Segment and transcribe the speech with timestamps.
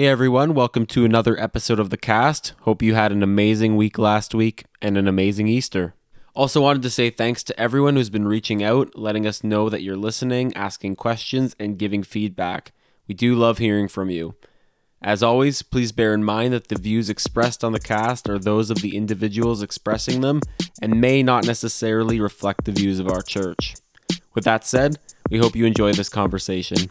[0.00, 2.54] Hey everyone, welcome to another episode of the cast.
[2.62, 5.92] Hope you had an amazing week last week and an amazing Easter.
[6.34, 9.82] Also, wanted to say thanks to everyone who's been reaching out, letting us know that
[9.82, 12.72] you're listening, asking questions, and giving feedback.
[13.08, 14.36] We do love hearing from you.
[15.02, 18.70] As always, please bear in mind that the views expressed on the cast are those
[18.70, 20.40] of the individuals expressing them
[20.80, 23.74] and may not necessarily reflect the views of our church.
[24.32, 24.98] With that said,
[25.28, 26.88] we hope you enjoy this conversation.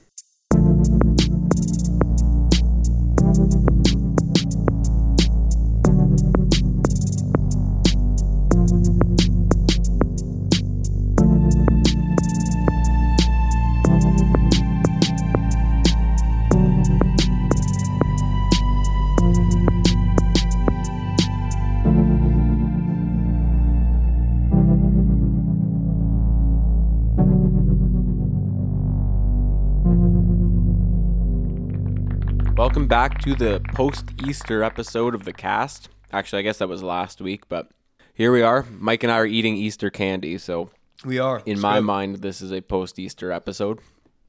[32.70, 35.90] Welcome back to the post Easter episode of the cast.
[36.14, 37.72] Actually, I guess that was last week, but
[38.14, 38.64] here we are.
[38.78, 40.70] Mike and I are eating Easter candy, so
[41.04, 41.42] We are.
[41.48, 41.86] in It's my good.
[41.86, 43.80] mind, this is a post Easter episode.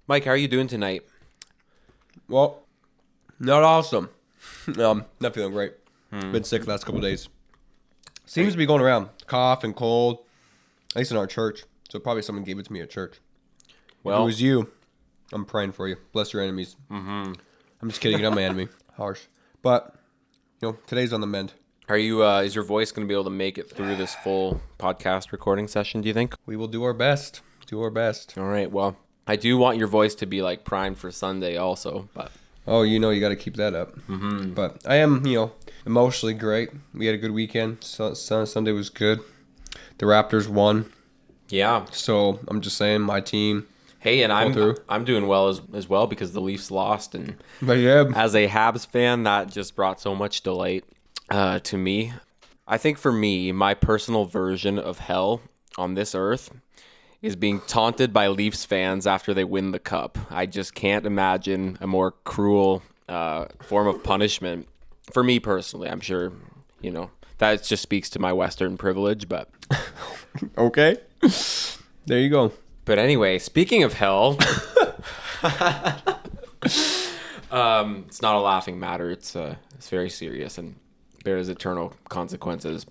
[0.07, 1.03] Mike, how are you doing tonight?
[2.29, 2.63] Well,
[3.39, 4.09] not awesome.
[4.79, 5.75] um, not feeling great.
[6.11, 6.33] Hmm.
[6.33, 7.29] Been sick the last couple days.
[8.25, 9.11] Seems to be going around.
[9.27, 10.21] Cough and cold.
[10.93, 11.65] At least in our church.
[11.91, 13.21] So probably someone gave it to me at church.
[13.69, 14.71] if Well, it was you,
[15.31, 15.97] I'm praying for you.
[16.13, 16.77] Bless your enemies.
[16.91, 17.35] Mm-hmm.
[17.83, 18.19] I'm just kidding.
[18.19, 18.69] You're not my enemy.
[18.97, 19.21] Harsh.
[19.63, 19.95] But,
[20.61, 21.53] you know, today's on the mend.
[21.89, 22.25] are you?
[22.25, 25.33] Uh, is your voice going to be able to make it through this full podcast
[25.33, 26.01] recording session?
[26.01, 26.35] Do you think?
[26.47, 27.41] We will do our best.
[27.67, 28.37] Do our best.
[28.37, 28.71] All right.
[28.71, 32.09] Well, I do want your voice to be like primed for Sunday, also.
[32.15, 32.31] But
[32.67, 33.97] Oh, you know you got to keep that up.
[34.09, 34.53] Mm-hmm.
[34.55, 35.53] But I am, you know,
[35.87, 36.71] emotionally great.
[36.95, 37.79] We had a good weekend.
[37.83, 39.21] So, Sun- Sunday was good.
[39.99, 40.93] The Raptors won.
[41.49, 41.87] yeah.
[41.91, 43.67] So I'm just saying, my team.
[44.01, 44.77] Hey, and I'm through.
[44.89, 48.49] I'm doing well as as well because the Leafs lost, and But yeah, as a
[48.49, 50.85] Habs fan, that just brought so much delight
[51.29, 52.13] uh, to me.
[52.67, 55.43] I think for me, my personal version of hell
[55.77, 56.51] on this earth
[57.21, 60.17] is being taunted by Leafs fans after they win the cup.
[60.31, 64.67] I just can't imagine a more cruel uh, form of punishment
[65.13, 65.89] for me personally.
[65.89, 66.33] I'm sure,
[66.81, 69.51] you know, that just speaks to my Western privilege, but.
[70.59, 70.97] okay.
[72.07, 72.53] there you go.
[72.91, 74.37] But anyway, speaking of hell,
[77.53, 79.13] um, it's not a laughing matter.
[79.13, 80.75] It's uh, it's very serious and
[81.23, 82.87] bears eternal consequences.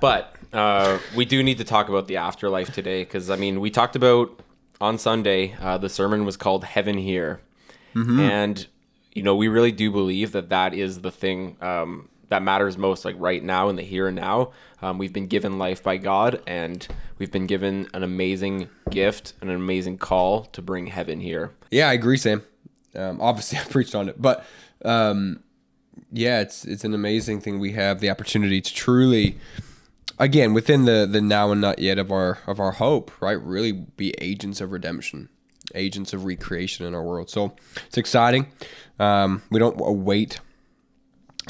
[0.00, 3.70] But uh, we do need to talk about the afterlife today, because I mean, we
[3.70, 4.42] talked about
[4.80, 5.54] on Sunday.
[5.60, 7.40] Uh, the sermon was called "Heaven Here,"
[8.18, 8.66] and
[9.12, 13.04] you know, we really do believe that that is the thing um, that matters most,
[13.04, 14.52] like right now in the here and now.
[14.80, 16.86] Um, we've been given life by God, and
[17.18, 21.52] we've been given an amazing gift, and an amazing call to bring heaven here.
[21.70, 22.42] Yeah, I agree, Sam.
[22.94, 24.46] Um, obviously, I preached on it, but
[24.84, 25.42] um,
[26.12, 27.58] yeah, it's it's an amazing thing.
[27.58, 29.36] We have the opportunity to truly,
[30.18, 33.40] again, within the the now and not yet of our of our hope, right?
[33.42, 35.28] Really be agents of redemption,
[35.74, 37.28] agents of recreation in our world.
[37.28, 38.46] So it's exciting.
[39.00, 40.38] Um, we don't await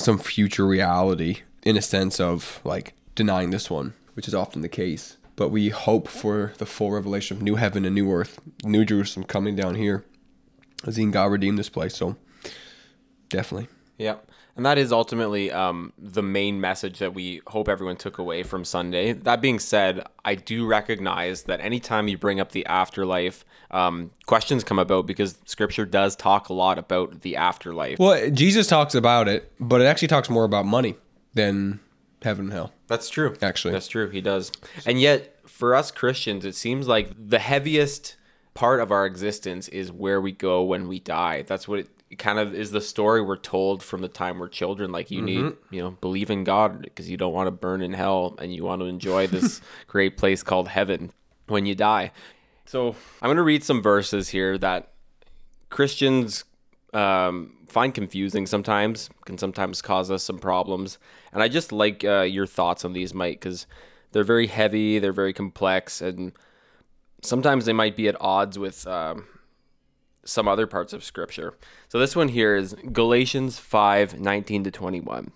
[0.01, 4.69] some future reality in a sense of like denying this one, which is often the
[4.69, 5.17] case.
[5.37, 9.25] But we hope for the full revelation of new heaven and new earth, new Jerusalem
[9.25, 10.05] coming down here
[10.87, 11.97] as God redeemed this place.
[11.97, 12.17] So
[13.29, 13.69] definitely.
[13.99, 14.17] Yeah.
[14.57, 18.65] And that is ultimately um, the main message that we hope everyone took away from
[18.65, 19.13] Sunday.
[19.13, 24.65] That being said, I do recognize that anytime you bring up the afterlife, um, questions
[24.65, 27.99] come about because scripture does talk a lot about the afterlife.
[27.99, 30.97] Well, Jesus talks about it, but it actually talks more about money
[31.35, 31.81] than
[32.23, 32.73] heaven and hell.
[32.87, 33.37] That's true.
[33.41, 33.73] Actually.
[33.73, 34.11] That's true.
[34.11, 34.51] He does.
[34.85, 38.17] And yet, for us Christians, it seems like the heaviest
[38.55, 41.43] part of our existence is where we go when we die.
[41.43, 41.89] That's what it
[42.19, 44.93] kind of is the story we're told from the time we're children.
[44.93, 47.93] Like, you need, you know, believe in God because you don't want to burn in
[47.93, 51.13] hell and you want to enjoy this great place called heaven
[51.47, 52.13] when you die.
[52.67, 54.91] So, I'm going to read some verses here that
[55.71, 56.45] Christians
[56.93, 60.99] um, find confusing sometimes, can sometimes cause us some problems.
[61.33, 63.67] And I just like uh, your thoughts on these, Mike, because
[64.13, 66.33] they're very heavy, they're very complex, and
[67.23, 69.27] sometimes they might be at odds with um,
[70.25, 71.55] some other parts of Scripture.
[71.89, 75.33] So this one here is Galatians 5 19 to 21.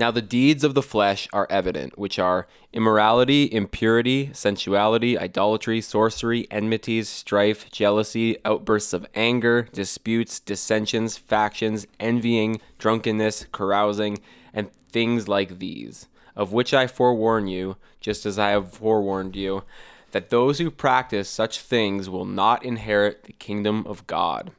[0.00, 6.46] Now the deeds of the flesh are evident, which are immorality, impurity, sensuality, idolatry, sorcery,
[6.50, 14.20] enmities, strife, jealousy, outbursts of anger, disputes, dissensions, factions, envying, drunkenness, carousing,
[14.54, 19.64] and things like these, of which I forewarn you, just as I have forewarned you,
[20.12, 24.52] that those who practice such things will not inherit the kingdom of God.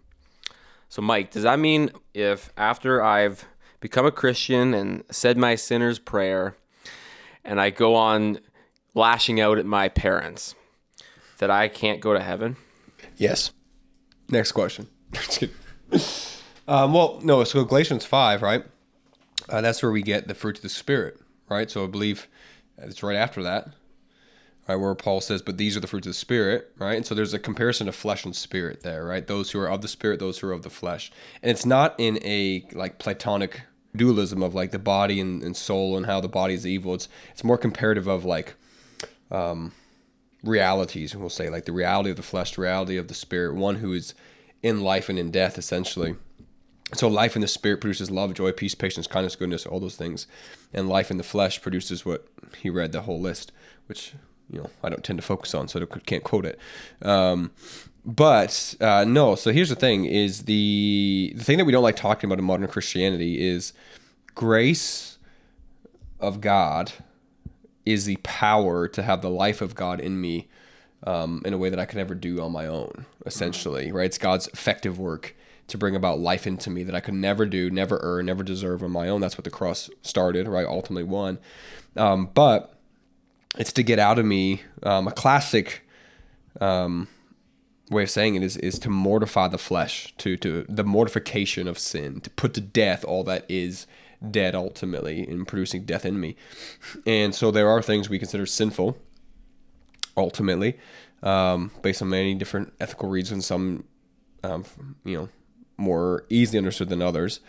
[0.89, 3.45] So, Mike, does that mean if after I've
[3.79, 6.55] become a Christian and said my sinner's prayer
[7.43, 8.39] and I go on
[8.93, 10.55] lashing out at my parents,
[11.37, 12.55] that I can't go to heaven?
[13.17, 13.51] Yes.
[14.29, 14.87] Next question.
[16.67, 17.43] Um, well, no.
[17.43, 18.63] So Galatians five, right?
[19.49, 21.19] Uh, that's where we get the fruit of the spirit,
[21.49, 21.69] right?
[21.69, 22.29] So I believe
[22.77, 23.73] it's right after that,
[24.67, 26.95] right, where Paul says, "But these are the fruits of the spirit," right?
[26.95, 29.25] And so there's a comparison of flesh and spirit there, right?
[29.25, 31.11] Those who are of the spirit, those who are of the flesh,
[31.41, 33.61] and it's not in a like Platonic
[33.95, 36.93] dualism of like the body and, and soul and how the body is evil.
[36.93, 38.55] It's it's more comparative of like
[39.29, 39.71] um,
[40.43, 43.75] realities, we'll say, like the reality of the flesh, the reality of the spirit, one
[43.75, 44.13] who is
[44.61, 46.15] in life and in death, essentially.
[46.93, 50.27] So life in the spirit produces love, joy, peace, patience, kindness, goodness, all those things.
[50.73, 53.51] And life in the flesh produces what he read the whole list,
[53.85, 54.13] which
[54.51, 56.59] you know I don't tend to focus on, so I can't quote it.
[57.01, 57.51] Um,
[58.05, 61.95] but uh, no, so here's the thing: is the the thing that we don't like
[61.95, 63.73] talking about in modern Christianity is
[64.35, 65.17] grace
[66.19, 66.91] of God
[67.85, 70.47] is the power to have the life of God in me
[71.03, 74.05] um, in a way that I could never do on my own, essentially, right?
[74.05, 75.35] It's God's effective work
[75.67, 78.83] to bring about life into me that I could never do, never earn, never deserve
[78.83, 79.21] on my own.
[79.21, 80.65] That's what the cross started, right?
[80.65, 81.39] Ultimately won.
[81.95, 82.70] Um, but
[83.57, 85.87] it's to get out of me um, a classic
[86.59, 87.07] um,
[87.89, 91.77] way of saying it is is to mortify the flesh, to to the mortification of
[91.77, 93.87] sin, to put to death all that is
[94.29, 96.35] dead ultimately in producing death in me.
[97.05, 98.97] And so there are things we consider sinful
[100.15, 100.77] ultimately,
[101.23, 103.85] um, based on many different ethical reasons, some,
[104.43, 104.63] um,
[105.03, 105.29] you know,
[105.77, 107.39] more easily understood than others,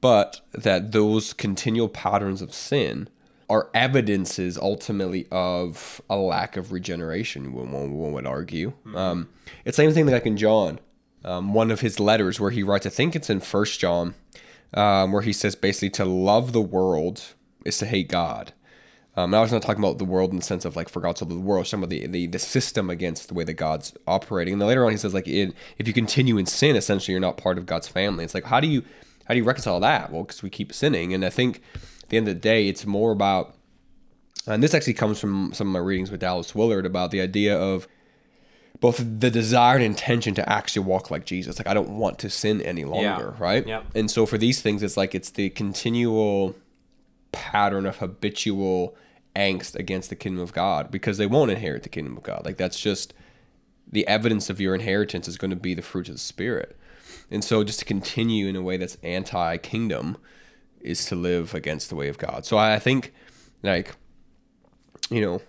[0.00, 3.08] but that those continual patterns of sin
[3.48, 8.72] are evidences ultimately of a lack of regeneration, one, one would argue.
[8.86, 8.96] Mm-hmm.
[8.96, 9.28] Um,
[9.64, 10.80] it's the same thing like in John,
[11.24, 14.14] um, one of his letters where he writes, I think it's in First John,
[14.74, 17.34] um, where he says basically to love the world
[17.64, 18.52] is to hate God.
[19.16, 21.00] Um, now I was not talking about the world in the sense of like for
[21.00, 23.94] God so the world, some of the, the the system against the way that God's
[24.06, 24.52] operating.
[24.52, 27.20] And then later on he says like it, if you continue in sin, essentially you're
[27.20, 28.24] not part of God's family.
[28.24, 28.82] It's like how do you
[29.26, 30.12] how do you reconcile that?
[30.12, 31.62] Well, because we keep sinning, and I think
[32.02, 33.54] at the end of the day, it's more about.
[34.46, 37.58] And this actually comes from some of my readings with Dallas Willard about the idea
[37.58, 37.88] of
[38.78, 41.58] both the desire and intention to actually walk like Jesus.
[41.58, 43.44] Like I don't want to sin any longer, yeah.
[43.44, 43.66] right?
[43.66, 43.82] Yeah.
[43.94, 46.54] And so for these things, it's like it's the continual
[47.32, 48.96] pattern of habitual
[49.34, 52.42] angst against the kingdom of God because they won't inherit the kingdom of God.
[52.44, 53.14] Like that's just
[53.90, 56.76] the evidence of your inheritance is going to be the fruit of the spirit.
[57.30, 60.16] And so just to continue in a way that's anti-kingdom
[60.80, 62.44] is to live against the way of God.
[62.44, 63.12] So I think
[63.62, 63.96] like
[65.10, 65.40] you know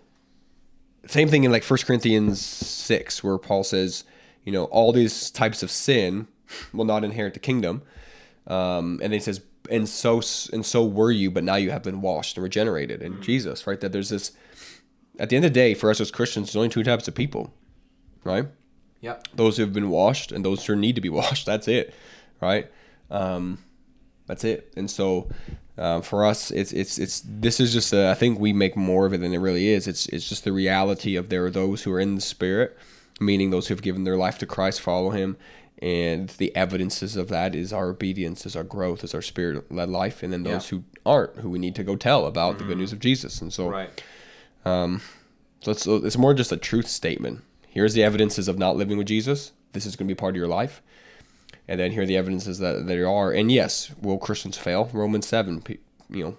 [1.05, 4.03] same thing in like First Corinthians 6 where Paul says,
[4.43, 6.27] you know, all these types of sin
[6.73, 7.81] will not inherit the kingdom.
[8.45, 10.21] Um, and he says and so
[10.53, 13.21] and so were you, but now you have been washed and regenerated in.
[13.21, 13.79] Jesus, right?
[13.79, 14.31] That there's this.
[15.19, 17.15] At the end of the day, for us as Christians, there's only two types of
[17.15, 17.51] people,
[18.23, 18.45] right?
[19.01, 19.27] Yep.
[19.35, 21.45] Those who have been washed and those who need to be washed.
[21.45, 21.93] That's it,
[22.41, 22.69] right?
[23.09, 23.59] Um,
[24.25, 24.73] that's it.
[24.75, 25.29] And so,
[25.77, 29.05] uh, for us, it's it's it's this is just a, I think we make more
[29.05, 29.87] of it than it really is.
[29.87, 32.77] It's it's just the reality of there are those who are in the Spirit,
[33.19, 35.37] meaning those who have given their life to Christ, follow Him,
[35.79, 39.89] and the evidences of that is our obedience, is our growth, is our spirit led
[39.89, 40.77] life, and then those yeah.
[40.77, 42.57] who aren't, who we need to go tell about mm-hmm.
[42.57, 42.79] the good mm-hmm.
[42.79, 43.41] news of Jesus.
[43.41, 44.03] And so, right.
[44.65, 45.01] um,
[45.61, 47.43] so it's, it's more just a truth statement.
[47.77, 49.51] Here's the evidences of not living with Jesus.
[49.73, 50.81] This is going to be part of your life.
[51.67, 53.31] And then here are the evidences that there are.
[53.31, 54.89] And yes, will Christians fail?
[54.91, 55.61] Romans 7,
[56.09, 56.37] you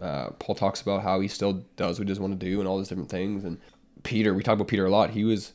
[0.00, 2.60] know, uh, Paul talks about how he still does what he does want to do
[2.60, 3.44] and all these different things.
[3.44, 3.58] And
[4.04, 5.10] Peter, we talk about Peter a lot.
[5.10, 5.52] He was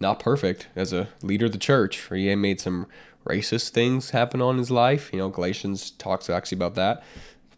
[0.00, 2.08] not perfect as a leader of the church.
[2.08, 2.86] He made some
[3.26, 5.10] racist things happen on his life.
[5.12, 7.04] You know, Galatians talks actually about that.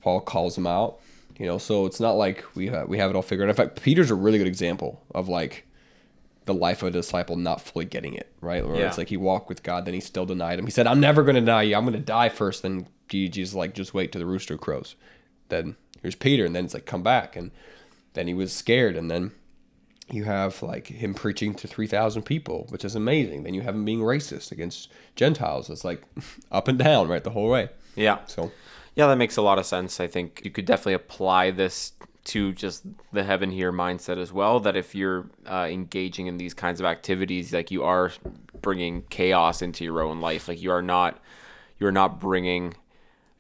[0.01, 0.99] Paul calls him out.
[1.39, 3.51] You know, so it's not like we we have it all figured out.
[3.51, 5.65] In fact, Peter's a really good example of like
[6.49, 8.67] the life of a disciple not fully getting it right.
[8.67, 8.89] Where yeah.
[8.89, 10.65] it's like he walked with God, then he still denied him.
[10.65, 11.77] He said, "I'm never going to deny you.
[11.77, 12.63] I'm going to die first.
[12.63, 14.97] Then Jesus like, just wait till the rooster crows.
[15.49, 17.53] Then here's Peter, and then it's like, come back, and
[18.15, 19.31] then he was scared, and then
[20.11, 23.85] you have like him preaching to 3000 people which is amazing then you have him
[23.85, 26.03] being racist against gentiles it's like
[26.51, 28.51] up and down right the whole way yeah so
[28.95, 31.93] yeah that makes a lot of sense i think you could definitely apply this
[32.29, 36.55] to just the heaven here mindset as well that if you're uh, engaging in these
[36.55, 38.13] kinds of activities like you are
[38.63, 41.21] bringing chaos into your own life like you are not
[41.79, 42.75] you're not bringing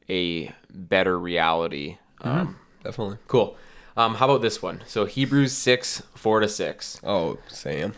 [0.08, 2.28] a better reality mm-hmm.
[2.28, 3.56] um, definitely cool
[3.98, 4.82] um, how about this one?
[4.86, 7.00] So Hebrews six four to six.
[7.02, 7.94] Oh, Sam.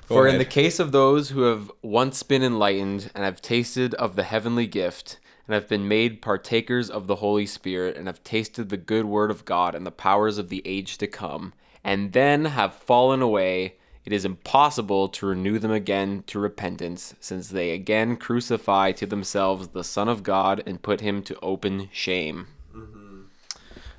[0.00, 4.16] For in the case of those who have once been enlightened and have tasted of
[4.16, 8.68] the heavenly gift, and have been made partakers of the Holy Spirit, and have tasted
[8.68, 12.44] the good word of God and the powers of the age to come, and then
[12.44, 13.74] have fallen away,
[14.04, 19.68] it is impossible to renew them again to repentance, since they again crucify to themselves
[19.68, 22.46] the Son of God and put him to open shame.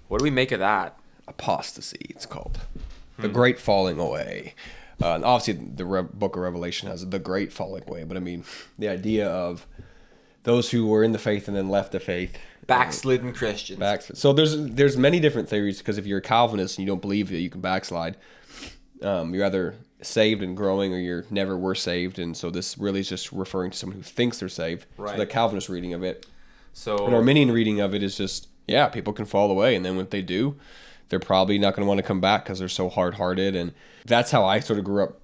[0.07, 0.99] What do we make of that?
[1.29, 2.07] apostasy.
[2.09, 2.59] It's called
[3.17, 4.55] the Great Falling Away.
[5.01, 8.43] Uh, obviously, the Re- Book of Revelation has the Great Falling Away, but I mean,
[8.77, 9.65] the idea of
[10.43, 12.37] those who were in the faith and then left the faith.
[12.67, 13.79] Backslidden Christians.
[13.79, 14.01] Back.
[14.01, 17.29] So there's there's many different theories because if you're a Calvinist and you don't believe
[17.29, 18.15] that you can backslide,
[19.01, 22.99] um, you're either saved and growing or you're never were saved, and so this really
[22.99, 24.85] is just referring to someone who thinks they're saved.
[24.97, 25.11] Right.
[25.11, 26.25] So the Calvinist reading of it
[26.73, 29.97] So an Arminian reading of it is just, yeah, people can fall away, and then
[29.97, 30.55] when they do,
[31.09, 33.73] they're probably not going to want to come back because they're so hard-hearted, and
[34.05, 35.19] that's how I sort of grew up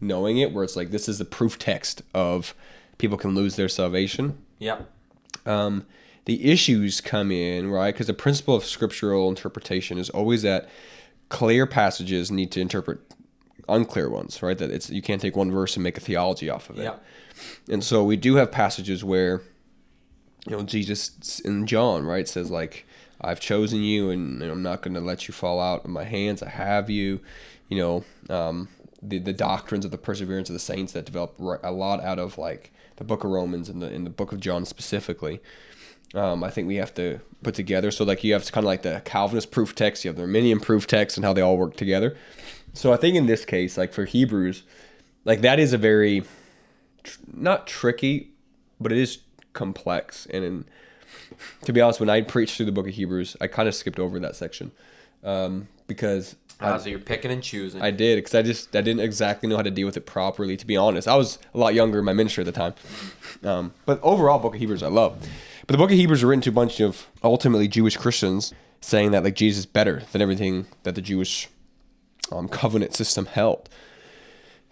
[0.00, 2.54] knowing it, where it's like this is the proof text of
[2.98, 4.38] people can lose their salvation.
[4.58, 4.90] Yep.
[5.46, 5.86] Um,
[6.24, 10.68] the issues come in right because the principle of scriptural interpretation is always that
[11.28, 13.00] clear passages need to interpret
[13.68, 14.56] unclear ones, right?
[14.56, 16.84] That it's you can't take one verse and make a theology off of it.
[16.84, 17.04] Yep.
[17.68, 19.42] And so we do have passages where,
[20.46, 22.86] you know, Jesus in John, right, says like,
[23.20, 26.42] "I've chosen you, and I'm not going to let you fall out of my hands.
[26.42, 27.20] I have you."
[27.68, 28.68] You know, um,
[29.02, 32.38] the the doctrines of the perseverance of the saints that develop a lot out of
[32.38, 35.40] like the Book of Romans and the in the Book of John specifically.
[36.14, 37.90] Um, I think we have to put together.
[37.90, 40.60] So like you have kind of like the Calvinist proof text, you have the Arminian
[40.60, 42.16] proof text, and how they all work together.
[42.72, 44.62] So I think in this case, like for Hebrews,
[45.24, 46.22] like that is a very
[47.02, 48.30] tr- not tricky,
[48.80, 49.18] but it is
[49.52, 50.26] complex.
[50.26, 50.64] And in,
[51.62, 53.98] to be honest, when I preached through the book of Hebrews, I kind of skipped
[53.98, 54.72] over that section
[55.22, 57.82] um, because Ah, so you're picking and choosing.
[57.82, 60.56] I did because I just I didn't exactly know how to deal with it properly.
[60.56, 62.74] To be honest, I was a lot younger in my ministry at the time.
[63.42, 65.26] Um, but overall, Book of Hebrews I love.
[65.66, 69.12] But the Book of Hebrews are written to a bunch of ultimately Jewish Christians saying
[69.12, 71.48] that like Jesus is better than everything that the Jewish
[72.30, 73.68] um, covenant system held.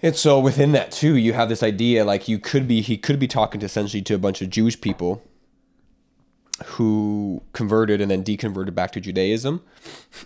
[0.02, 3.18] And so within that too, you have this idea like you could be he could
[3.18, 5.22] be talking to essentially to a bunch of Jewish people
[6.66, 9.62] who converted and then deconverted back to Judaism.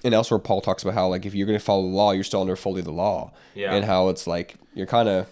[0.05, 2.25] And elsewhere, Paul talks about how like if you're going to follow the law, you're
[2.25, 3.75] still under fully the law, Yeah.
[3.75, 5.27] and how it's like you're kind of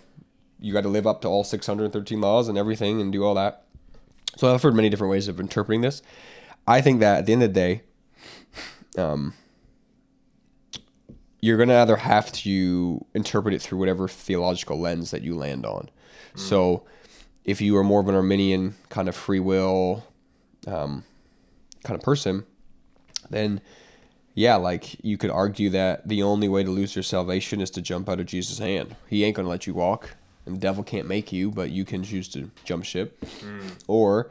[0.61, 3.64] you got to live up to all 613 laws and everything and do all that.
[4.37, 6.00] So I've heard many different ways of interpreting this.
[6.66, 7.82] I think that at the end of the day,
[8.96, 9.34] um,
[11.40, 15.66] you're going to either have to interpret it through whatever theological lens that you land
[15.66, 15.90] on.
[16.37, 16.84] So
[17.44, 20.04] if you are more of an Arminian kind of free will
[20.66, 21.04] um,
[21.83, 22.44] kind of person,
[23.30, 23.61] then
[24.35, 27.80] yeah, like you could argue that the only way to lose your salvation is to
[27.80, 28.97] jump out of Jesus' hand.
[29.09, 32.02] He ain't gonna let you walk, and the devil can't make you, but you can
[32.02, 33.25] choose to jump ship.
[33.87, 34.30] Or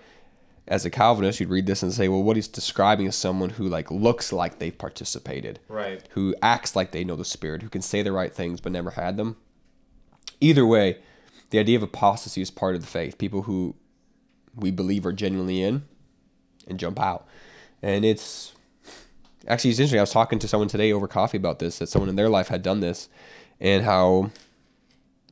[0.68, 3.68] as a Calvinist, you'd read this and say, well, what he's describing is someone who
[3.68, 6.08] like looks like they've participated, Right.
[6.12, 8.92] Who acts like they know the Spirit, who can say the right things but never
[8.92, 9.38] had them.
[10.40, 10.98] Either way,
[11.50, 13.18] the idea of apostasy is part of the faith.
[13.18, 13.76] People who
[14.56, 15.84] we believe are genuinely in
[16.68, 17.28] and jump out.
[17.82, 18.54] And it's
[19.48, 20.00] actually it's interesting.
[20.00, 22.48] I was talking to someone today over coffee about this, that someone in their life
[22.48, 23.10] had done this
[23.60, 24.32] and how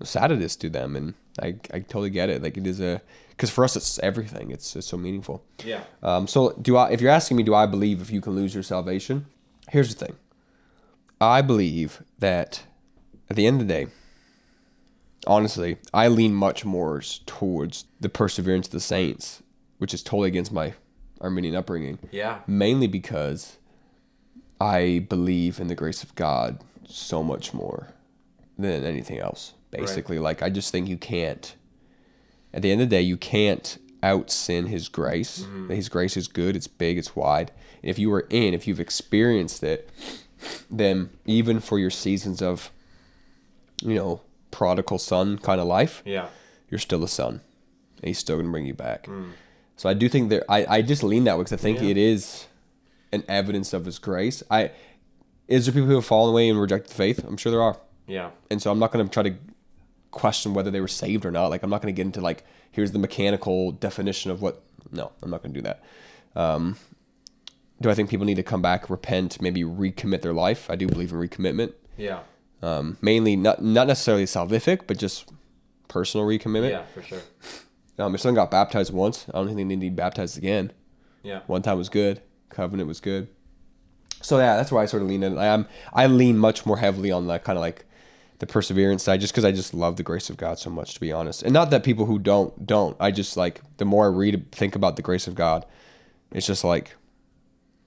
[0.04, 0.96] sad it is to them.
[0.96, 2.44] And I, I totally get it.
[2.44, 4.52] Like it is a, because for us, it's everything.
[4.52, 5.44] It's, it's so meaningful.
[5.64, 5.84] Yeah.
[6.04, 8.54] Um, so do I, if you're asking me, do I believe if you can lose
[8.54, 9.26] your salvation?
[9.70, 10.16] Here's the thing.
[11.20, 12.64] I believe that
[13.30, 13.88] at the end of the day,
[15.28, 19.42] honestly, I lean much more towards the perseverance of the saints,
[19.78, 20.74] which is totally against my
[21.22, 22.00] Arminian upbringing.
[22.12, 22.40] Yeah.
[22.48, 23.58] Mainly because
[24.60, 27.90] I believe in the grace of God so much more
[28.58, 29.54] than anything else.
[29.72, 31.56] Basically, like I just think you can't.
[32.54, 35.44] At the end of the day, you can't out sin His grace.
[35.44, 35.70] Mm-hmm.
[35.72, 36.56] His grace is good.
[36.56, 36.98] It's big.
[36.98, 37.52] It's wide.
[37.82, 39.90] And if you were in, if you've experienced it,
[40.70, 42.72] then even for your seasons of,
[43.82, 46.28] you know, prodigal son kind of life, Yeah.
[46.70, 47.42] you're still a son,
[47.98, 49.04] and He's still gonna bring you back.
[49.06, 49.32] Mm.
[49.82, 50.46] So I do think there.
[50.48, 51.90] I, I just lean that way because I think Yeah.
[51.90, 52.46] it is
[53.12, 54.44] an evidence of His grace.
[54.52, 54.70] I
[55.48, 57.24] is there people who have fallen away and rejected the faith?
[57.28, 58.30] I'm sure there are, Yeah.
[58.52, 59.34] and so I'm not gonna try to
[60.12, 61.48] question whether they were saved or not.
[61.48, 64.62] Like I'm not gonna get into like here's the mechanical definition of what.
[64.92, 65.84] No, I'm not gonna do that.
[66.36, 66.78] Um,
[67.82, 70.70] do I think people need to come back, repent, maybe recommit their life?
[70.70, 71.74] I do believe in recommitment.
[71.98, 72.20] Yeah.
[72.62, 75.28] Um, mainly not not necessarily salvific, but just
[75.88, 76.70] personal recommitment.
[76.70, 77.22] Yeah, for sure.
[77.98, 80.72] Um, if someone got baptized once, I don't think they need to be baptized again.
[81.24, 81.42] Yeah.
[81.48, 82.22] One time was good.
[82.50, 83.28] Covenant was good.
[84.22, 85.38] So yeah, that's where I sort of lean in.
[85.38, 87.86] I am I lean much more heavily on that kind of like
[88.40, 91.00] the perseverance side, just because I just love the grace of God so much, to
[91.00, 91.44] be honest.
[91.44, 92.98] And not that people who don't don't.
[93.00, 95.66] I just like the more I read, think about the grace of God,
[96.32, 96.96] it's just like,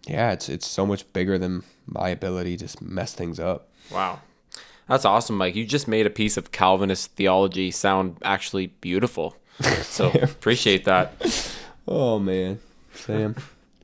[0.06, 3.70] yeah, it's it's so much bigger than my ability to mess things up.
[3.90, 4.20] Wow.
[4.88, 5.56] That's awesome, Mike.
[5.56, 9.36] You just made a piece of Calvinist theology sound actually beautiful.
[9.82, 11.12] So appreciate that.
[11.86, 12.60] Oh man,
[12.94, 13.36] Sam.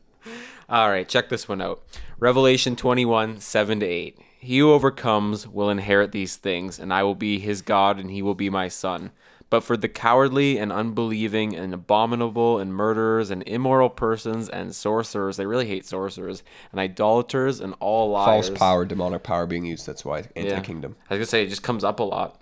[0.68, 1.82] All right, check this one out.
[2.18, 4.18] Revelation 21, 7 to 8.
[4.38, 8.22] He who overcomes will inherit these things, and I will be his God, and he
[8.22, 9.10] will be my son.
[9.50, 15.36] But for the cowardly and unbelieving and abominable and murderers and immoral persons and sorcerers,
[15.36, 18.48] they really hate sorcerers, and idolaters and all liars.
[18.48, 19.86] False power, demonic power being used.
[19.86, 20.94] That's why anti-kingdom.
[21.10, 22.40] I was gonna say it just comes up a lot.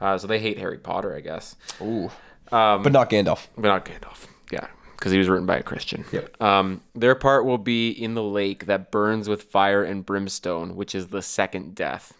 [0.00, 1.56] Uh, so they hate Harry Potter, I guess.
[1.80, 2.10] Ooh.
[2.50, 3.46] But not Gandalf.
[3.56, 4.26] But not Gandalf.
[4.50, 6.04] Yeah, because he was written by a Christian.
[6.12, 6.40] Yep.
[6.40, 10.94] Um, their part will be in the lake that burns with fire and brimstone, which
[10.94, 12.12] is the second death.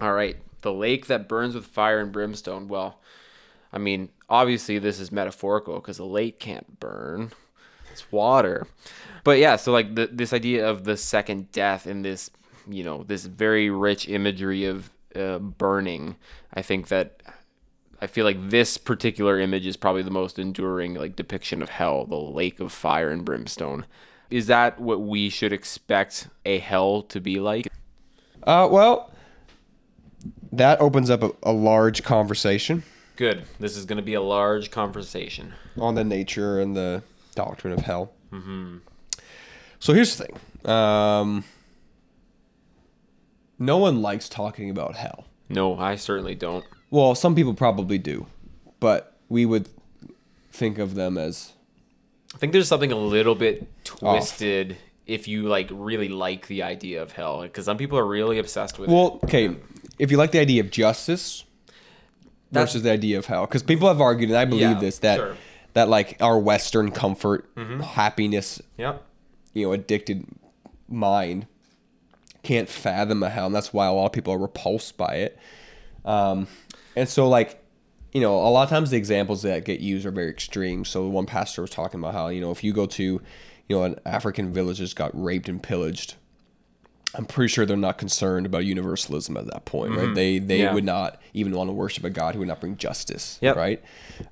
[0.00, 2.68] All right, the lake that burns with fire and brimstone.
[2.68, 3.00] Well,
[3.72, 7.32] I mean, obviously this is metaphorical because a lake can't burn;
[7.90, 8.66] it's water.
[9.24, 12.30] But yeah, so like the, this idea of the second death and this,
[12.68, 16.16] you know, this very rich imagery of uh, burning.
[16.54, 17.20] I think that
[18.00, 22.04] I feel like this particular image is probably the most enduring like depiction of hell,
[22.04, 23.86] the lake of fire and brimstone.
[24.30, 27.66] Is that what we should expect a hell to be like?
[28.42, 29.10] Uh, well,
[30.52, 32.82] that opens up a, a large conversation
[33.18, 33.46] Good.
[33.58, 35.52] This is going to be a large conversation.
[35.76, 37.02] on the nature and the
[37.34, 38.12] doctrine of hell.
[38.30, 38.76] Mm-hmm.
[39.80, 40.70] So here's the thing.
[40.72, 41.42] Um,
[43.58, 45.24] no one likes talking about hell.
[45.48, 46.64] No, I certainly don't.
[46.90, 48.26] Well, some people probably do,
[48.80, 49.68] but we would
[50.50, 51.52] think of them as
[52.34, 54.76] I think there's something a little bit twisted
[55.06, 58.78] if you like really like the idea of hell because some people are really obsessed
[58.78, 58.92] with it.
[58.92, 59.20] well.
[59.24, 59.56] Okay,
[59.98, 61.44] if you like the idea of justice
[62.50, 64.98] That's- versus the idea of hell, because people have argued, and I believe Yeah, this
[65.00, 65.36] that sure.
[65.74, 67.48] that like our Western comfort,
[67.82, 69.02] happiness, Yep.
[69.54, 70.24] you know, addicted
[70.88, 71.46] mind
[72.42, 75.38] can't fathom a hell, and that's why a lot of people are repulsed by it.
[76.04, 76.46] Um,
[76.98, 77.62] and so, like,
[78.12, 80.84] you know, a lot of times the examples that get used are very extreme.
[80.84, 83.20] So one pastor was talking about how you know if you go to, you
[83.68, 86.14] know, an African village that's got raped and pillaged,
[87.14, 90.14] I'm pretty sure they're not concerned about universalism at that point, right?
[90.14, 90.74] They they Yeah.
[90.74, 93.56] would not even want to worship a God who would not bring justice, Yep.
[93.56, 93.82] right?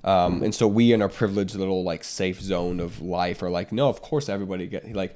[0.03, 3.71] Um, and so we in our privileged little like safe zone of life are like,
[3.71, 5.15] no, of course everybody get like,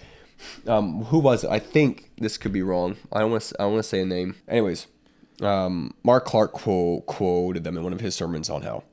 [0.67, 1.49] um, who was it?
[1.51, 2.95] I think this could be wrong.
[3.11, 4.35] I don't want to I don't want to say a name.
[4.47, 4.87] Anyways,
[5.41, 8.83] um, Mark Clark quote, quoted them in one of his sermons on hell.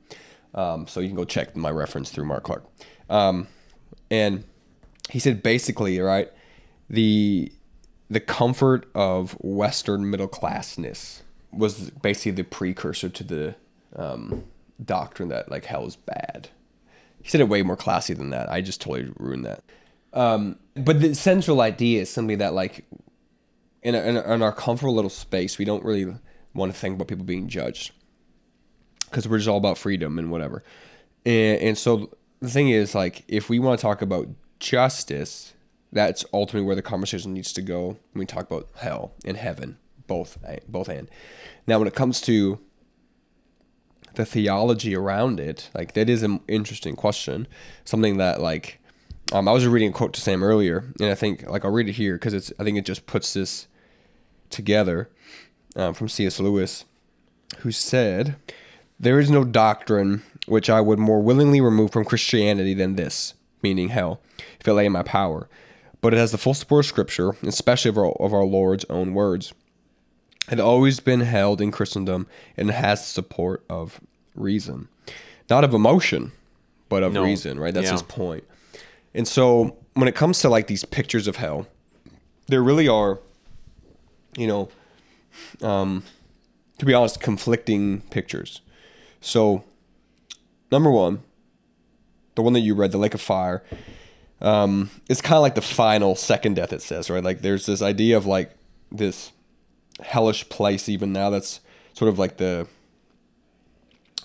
[0.53, 2.65] Um, so you can go check my reference through Mark Clark.
[3.09, 3.47] Um,
[4.09, 4.43] and
[5.09, 6.29] he said basically, right,
[6.89, 7.51] the
[8.09, 13.55] the comfort of Western middle classness was basically the precursor to the
[13.95, 14.43] um,
[14.83, 16.49] doctrine that like hell is bad.
[17.21, 18.51] He said it way more classy than that.
[18.51, 19.63] I just totally ruined that.
[20.13, 22.85] Um, but the central idea is simply that like
[23.83, 26.15] in, a, in, a, in our comfortable little space, we don't really
[26.53, 27.91] want to think about people being judged
[29.05, 30.63] because we're just all about freedom and whatever.
[31.25, 34.27] And, and so the thing is, like, if we want to talk about
[34.59, 35.53] justice,
[35.91, 39.77] that's ultimately where the conversation needs to go when we talk about hell and heaven,
[40.07, 41.09] both both and.
[41.67, 42.59] Now, when it comes to
[44.15, 47.47] the theology around it, like that is an interesting question.
[47.85, 48.79] Something that like
[49.31, 51.89] um, I was reading a quote to Sam earlier, and I think like I'll read
[51.89, 53.67] it here because it's I think it just puts this
[54.49, 55.09] together
[55.79, 56.39] um, from C.S.
[56.39, 56.85] Lewis,
[57.59, 58.35] who said,
[58.99, 63.89] "There is no doctrine which I would more willingly remove from Christianity than this, meaning
[63.89, 64.19] hell,
[64.59, 65.47] if it lay in my power.
[66.01, 69.13] But it has the full support of Scripture, especially of our, of our Lord's own
[69.13, 69.51] words.
[70.47, 72.25] It had always been held in Christendom,
[72.57, 73.99] and has the support of
[74.35, 74.87] reason,
[75.49, 76.31] not of emotion,
[76.87, 77.23] but of No.
[77.23, 77.59] reason.
[77.59, 77.73] Right?
[77.73, 77.91] That's Yeah.
[77.93, 78.43] his point.
[79.13, 81.67] And so when it comes to like these pictures of hell,
[82.47, 83.19] there really are,
[84.37, 84.69] you know,
[85.61, 86.03] um,
[86.77, 88.61] to be honest, conflicting pictures.
[89.21, 89.63] So,
[90.71, 91.21] number one,
[92.35, 93.63] the one that you read, the Lake of Fire,
[94.41, 96.71] um, it's kind of like the final second death.
[96.71, 98.51] It says right, like there's this idea of like
[98.91, 99.31] this
[100.01, 101.59] hellish place even now that's
[101.93, 102.65] sort of like the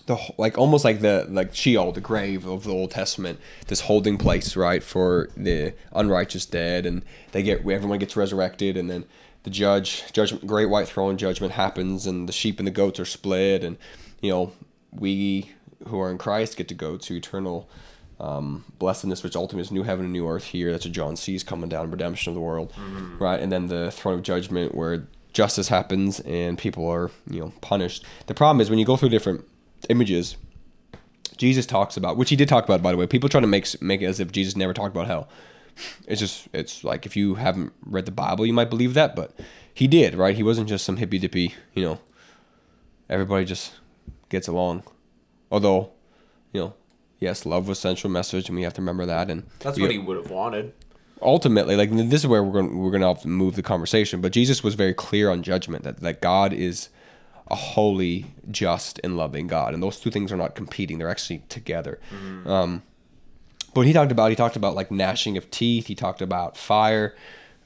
[0.06, 4.18] the like almost like the like Sheol, the grave of the Old Testament, this holding
[4.18, 9.04] place, right, for the unrighteous dead, and they get everyone gets resurrected, and then
[9.44, 13.04] the judge judgment, great white throne judgment happens, and the sheep and the goats are
[13.04, 13.76] split, and
[14.20, 14.52] you know
[14.90, 15.50] we
[15.88, 17.68] who are in Christ get to go to eternal
[18.18, 20.72] um, blessedness, which ultimately is new heaven and new earth here.
[20.72, 22.72] That's what John sees coming down, redemption of the world,
[23.18, 23.40] right?
[23.40, 28.04] And then the throne of judgment, where justice happens and people are you know punished.
[28.26, 29.44] The problem is when you go through different
[29.88, 30.36] images.
[31.36, 33.08] Jesus talks about, which he did talk about, by the way.
[33.08, 35.28] People try to make make it as if Jesus never talked about hell.
[36.06, 39.32] It's just, it's like if you haven't read the Bible, you might believe that, but
[39.72, 40.36] he did, right?
[40.36, 42.00] He wasn't just some hippy dippy, you know.
[43.08, 43.72] Everybody just
[44.28, 44.82] gets along,
[45.50, 45.90] although,
[46.52, 46.74] you know,
[47.20, 49.30] yes, love was central message, and we have to remember that.
[49.30, 50.72] And That's we- what he would have wanted.
[51.20, 54.20] ultimately, like this is where we're going we're going to move the conversation.
[54.20, 56.88] But Jesus was very clear on judgment that that God is
[57.48, 61.42] a holy, just, and loving God, and those two things are not competing; they're actually
[61.50, 62.00] together.
[62.46, 62.82] Um,
[63.74, 65.86] but he talked about he talked about like gnashing of teeth.
[65.86, 67.14] He talked about fire.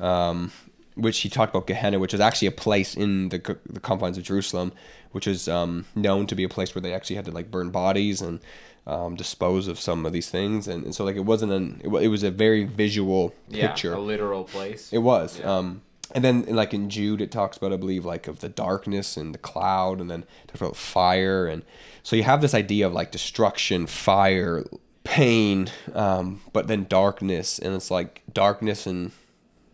[0.01, 0.53] Um,
[0.95, 4.25] which he talked about Gehenna, which is actually a place in the, the confines of
[4.25, 4.73] Jerusalem,
[5.13, 7.71] which is um, known to be a place where they actually had to like burn
[7.71, 8.41] bodies and
[8.85, 11.89] um, dispose of some of these things, and, and so like it wasn't an it,
[12.03, 13.93] it was a very visual Yeah, picture.
[13.93, 14.93] a literal place.
[14.93, 15.41] It was.
[15.45, 15.83] Um,
[16.15, 19.33] and then like in Jude, it talks about I believe like of the darkness and
[19.33, 21.63] the cloud, and then talks about fire, and
[22.03, 24.65] so you have this idea of like destruction, fire,
[25.09, 29.11] pain, um, but then darkness, and it's like darkness and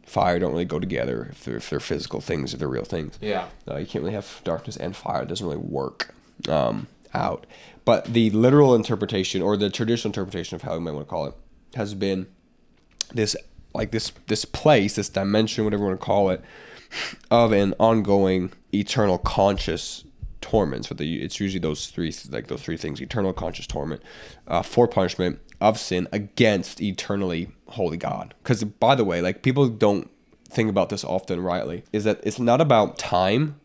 [0.07, 3.18] fire don't really go together if they're, if they're physical things, if they're real things.
[3.20, 3.49] Yeah.
[3.68, 5.23] Uh, you can't really have darkness and fire.
[5.23, 6.14] It doesn't really work
[6.49, 7.47] um, out.
[7.85, 11.27] But the literal interpretation or the traditional interpretation of how you might want to call
[11.27, 11.35] it
[11.75, 12.29] has been
[13.12, 13.35] this
[13.75, 16.42] like this this place, this dimension, whatever you want to call it,
[17.33, 20.04] of an ongoing eternal conscious
[20.44, 20.85] torment.
[20.85, 24.02] So the, it's usually those three like those three things: eternal conscious torment
[24.46, 28.35] uh, for punishment of sin against eternally holy God.
[28.42, 30.11] Because by the way, like people don't
[30.50, 33.59] think about this often rightly, is that it's not about time.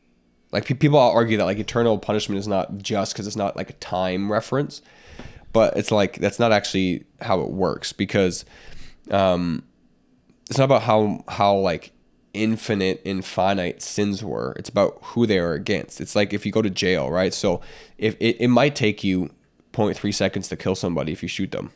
[0.53, 3.69] Like pe- people argue that like eternal punishment is not just because it's not like
[3.69, 4.81] a time reference,
[5.51, 8.45] but it's like that's not actually how it works because
[9.11, 9.63] um,
[10.49, 11.91] it's not about how how like
[12.33, 14.53] infinite infinite sins were.
[14.57, 16.01] It's about who they are against.
[16.01, 17.33] It's like if you go to jail right?
[17.33, 17.61] So
[17.97, 19.31] if it, it might take you
[19.73, 21.71] 0.3 seconds to kill somebody if you shoot them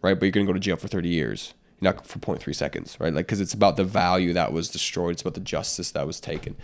[0.00, 0.18] right?
[0.18, 3.12] But you're gonna go to jail for 30 years not for 0.3 seconds right?
[3.12, 5.12] Like because it's about the value that was destroyed.
[5.12, 6.56] It's about the justice that was taken.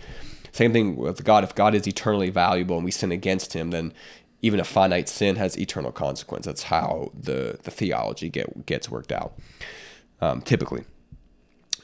[0.51, 1.43] Same thing with god.
[1.43, 3.93] If god is eternally valuable and we sin against him then
[4.41, 6.45] even a finite sin has eternal consequence.
[6.45, 9.33] That's how the the theology get gets worked out
[10.21, 10.83] um, typically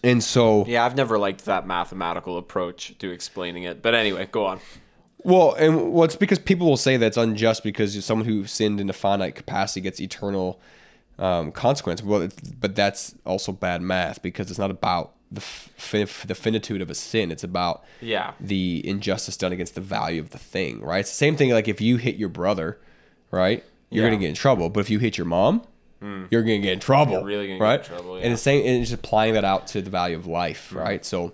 [0.06, 3.82] and so Yeah, I've never liked that mathematical approach to explaining it.
[3.82, 4.60] But anyway, go on.
[5.24, 8.90] Well, and well, it's because people will say that's unjust because someone who sinned in
[8.90, 10.60] a finite capacity gets eternal
[11.18, 12.04] um, consequence.
[12.04, 16.82] Well, it's, but that's also bad math because it's not about the fi- the finitude
[16.82, 17.32] of a sin.
[17.32, 18.34] It's about Yeah.
[18.40, 20.82] the injustice done against the value of the thing.
[20.82, 21.00] Right.
[21.00, 21.50] It's the same thing.
[21.50, 22.78] Like if you hit your brother,
[23.32, 24.12] right, you're Yeah.
[24.12, 24.70] gonna get in trouble.
[24.70, 25.64] But if you hit your mom,
[26.02, 27.14] you're gonna get in trouble.
[27.14, 27.80] You're really gonna get right?
[27.80, 28.34] in trouble, And yeah.
[28.34, 30.74] it's saying and it's just applying that out to the value of life.
[30.74, 31.06] Right.
[31.06, 31.34] So.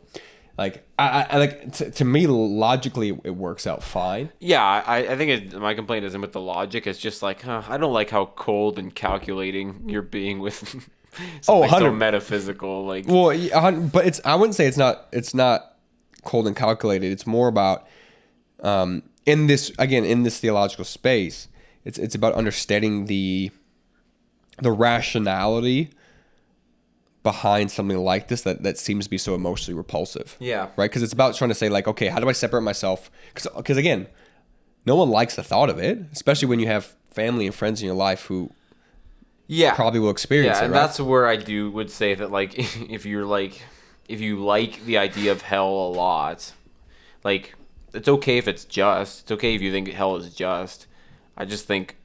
[0.57, 4.31] Like I, I like to, to me logically it works out fine.
[4.39, 6.85] Yeah, I, I think it, my complaint isn't with the logic.
[6.85, 10.87] It's just like huh, I don't like how cold and calculating you're being with.
[11.13, 12.85] Oh, so 100 metaphysical.
[12.85, 15.75] Like Well, but it's I wouldn't say it's not it's not
[16.23, 17.11] cold and calculated.
[17.11, 17.87] It's more about
[18.61, 21.47] um, in this again in this theological space.
[21.83, 23.51] It's it's about understanding the
[24.61, 25.89] the rationality
[27.23, 30.37] behind something like this that that seems to be so emotionally repulsive.
[30.39, 30.69] Yeah.
[30.75, 30.89] Right?
[30.89, 33.11] Because it's about trying to say like, okay, how do I separate myself?
[33.33, 34.07] Because again,
[34.85, 37.85] no one likes the thought of it, especially when you have family and friends in
[37.85, 38.51] your life who
[39.47, 40.65] yeah, probably will experience yeah, it.
[40.65, 40.79] and right?
[40.79, 42.53] that's where I do would say that like
[42.89, 43.61] if you're like
[44.07, 46.53] if you like the idea of hell a lot,
[47.23, 47.55] like
[47.93, 49.23] it's okay if it's just.
[49.23, 50.87] It's okay if you think hell is just.
[51.37, 51.97] I just think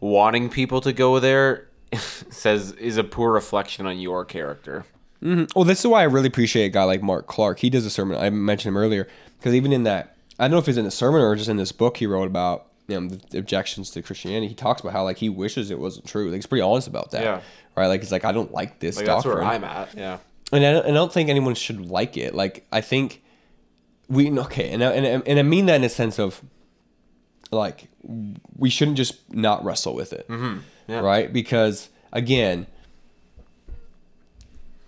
[0.00, 1.68] wanting people to go there
[2.30, 4.84] says is a poor reflection on your character.
[5.22, 7.58] Well, this is why I really appreciate a guy like Mark Clark.
[7.58, 8.16] He does a sermon.
[8.16, 10.90] I mentioned him earlier because even in that, I don't know if it's in a
[10.90, 14.46] sermon or just in this book he wrote about you know, the objections to Christianity.
[14.48, 16.26] He talks about how like he wishes it wasn't true.
[16.26, 17.22] Like he's pretty honest about that.
[17.24, 17.40] Yeah.
[17.74, 17.88] Right.
[17.88, 19.94] Like he's like I don't like this Like that's where I'm at.
[19.96, 20.18] Yeah.
[20.52, 22.34] and I don't, I don't think anyone should like it.
[22.34, 23.22] Like I think
[24.08, 26.40] we okay, and I, and I- and I mean that in a sense of
[27.50, 27.88] like
[28.56, 30.58] we shouldn't just not wrestle with it, Mm-hmm.
[30.88, 31.00] Yeah.
[31.00, 31.32] right?
[31.32, 32.66] Because again,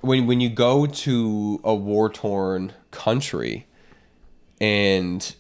[0.01, 3.67] when when you go to a war torn country
[4.61, 5.35] and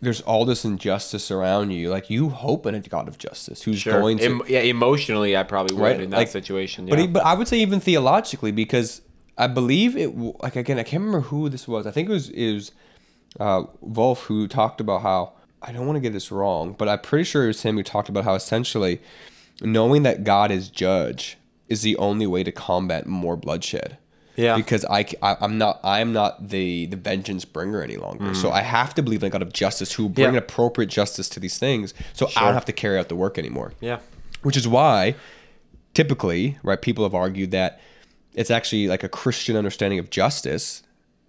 [0.00, 3.78] there's all this injustice around you, like you hope in a God of justice who's
[3.78, 3.98] Sure.
[4.00, 6.86] going to Em- yeah, emotionally, I probably would Right, in that like- situation.
[6.86, 7.02] but yeah.
[7.02, 9.00] he, but I would say even theologically because
[9.38, 11.86] I believe it like again I can't remember who this was.
[11.86, 12.70] I think it was is
[13.40, 15.32] uh, Volf who talked about how
[15.66, 17.82] I don't want to get this wrong, but I'm pretty sure it was him who
[17.82, 19.00] talked about how essentially
[19.62, 23.96] knowing that God is judge is the only way to combat more bloodshed.
[24.36, 24.56] Yeah.
[24.56, 28.34] Because I, I am not I am not the the vengeance bringer any longer.
[28.34, 30.34] So I have to believe in a God of justice who bring.
[30.34, 30.38] Yeah.
[30.40, 31.94] appropriate justice to these things.
[32.14, 33.72] So I don't have to carry out the work anymore.
[33.80, 34.00] Yeah.
[34.42, 35.14] Which is why
[35.94, 37.80] typically, right, people have argued that
[38.34, 40.82] it's actually like a Christian understanding of justice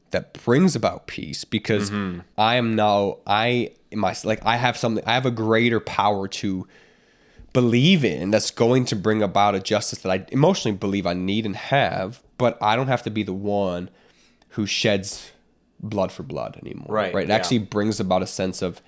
[0.10, 2.22] that brings about peace because Mm-hmm.
[2.38, 6.68] I am now I my like I have something I have a greater power to
[7.54, 11.46] believe in that's going to bring about a justice that I emotionally believe I need
[11.46, 13.90] and have, but I don't have to be the one
[14.50, 15.32] who sheds
[15.80, 16.88] blood for blood anymore.
[16.90, 17.24] Right, Right.
[17.26, 17.36] It yeah.
[17.36, 18.82] actually brings about a sense of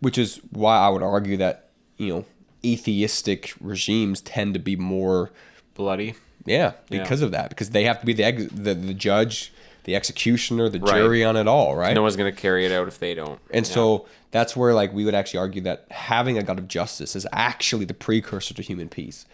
[0.00, 2.24] which is why I would argue that, you know,
[2.64, 5.30] atheistic regimes tend to be more
[5.74, 6.14] Bloody.
[6.44, 7.02] yeah, Yeah.
[7.02, 7.50] because of that.
[7.50, 9.52] Because they have to be the ex- the, the judge,
[9.84, 10.94] the executioner, the Right.
[10.96, 11.94] jury on it all, right?
[11.94, 13.38] No one's gonna carry it out if they don't.
[13.50, 13.72] And Yeah.
[13.74, 17.26] so that's where like we would actually argue that having a God of justice is
[17.32, 19.26] actually the precursor to human peace.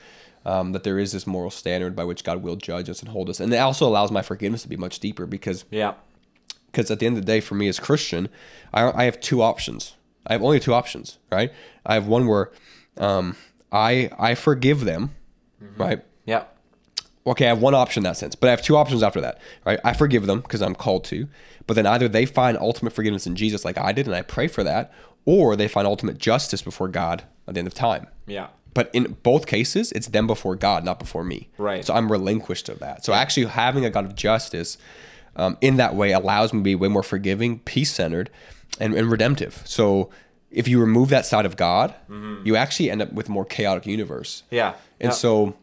[0.44, 3.28] Um, that there is this moral standard by which God will judge us and hold
[3.28, 5.94] us, and it also allows my forgiveness to be much deeper because Yeah.
[6.70, 8.28] because at the end of the day, for me as Christian,
[8.72, 9.94] I, I have two options.
[10.24, 11.52] I have only two options, right?
[11.84, 12.50] I have one where
[12.96, 13.34] um,
[13.72, 15.16] I I forgive them,
[15.76, 16.02] right?
[16.26, 16.44] Yeah.
[17.26, 19.38] Okay, I have one option in that sense, but I have two options after that,
[19.64, 19.80] right?
[19.84, 21.28] I forgive them because I'm called to,
[21.66, 24.46] but then either they find ultimate forgiveness in Jesus like I did, and I pray
[24.48, 24.92] for that,
[25.24, 28.06] or they find ultimate justice before God at the end of time.
[28.26, 28.48] Yeah.
[28.74, 31.48] But in both cases, it's them before God, not before me.
[31.58, 31.84] Right.
[31.84, 33.04] So I'm relinquished of that.
[33.04, 34.76] So actually having a God of justice
[35.34, 38.30] um, in that way allows me to be way more forgiving, peace centered,
[38.78, 39.62] and, and redemptive.
[39.64, 40.10] So
[40.50, 41.94] if you remove that side of God,
[42.44, 44.42] you actually end up with a more chaotic universe.
[44.50, 44.74] Yeah.
[45.00, 45.10] And Yeah.
[45.10, 45.54] so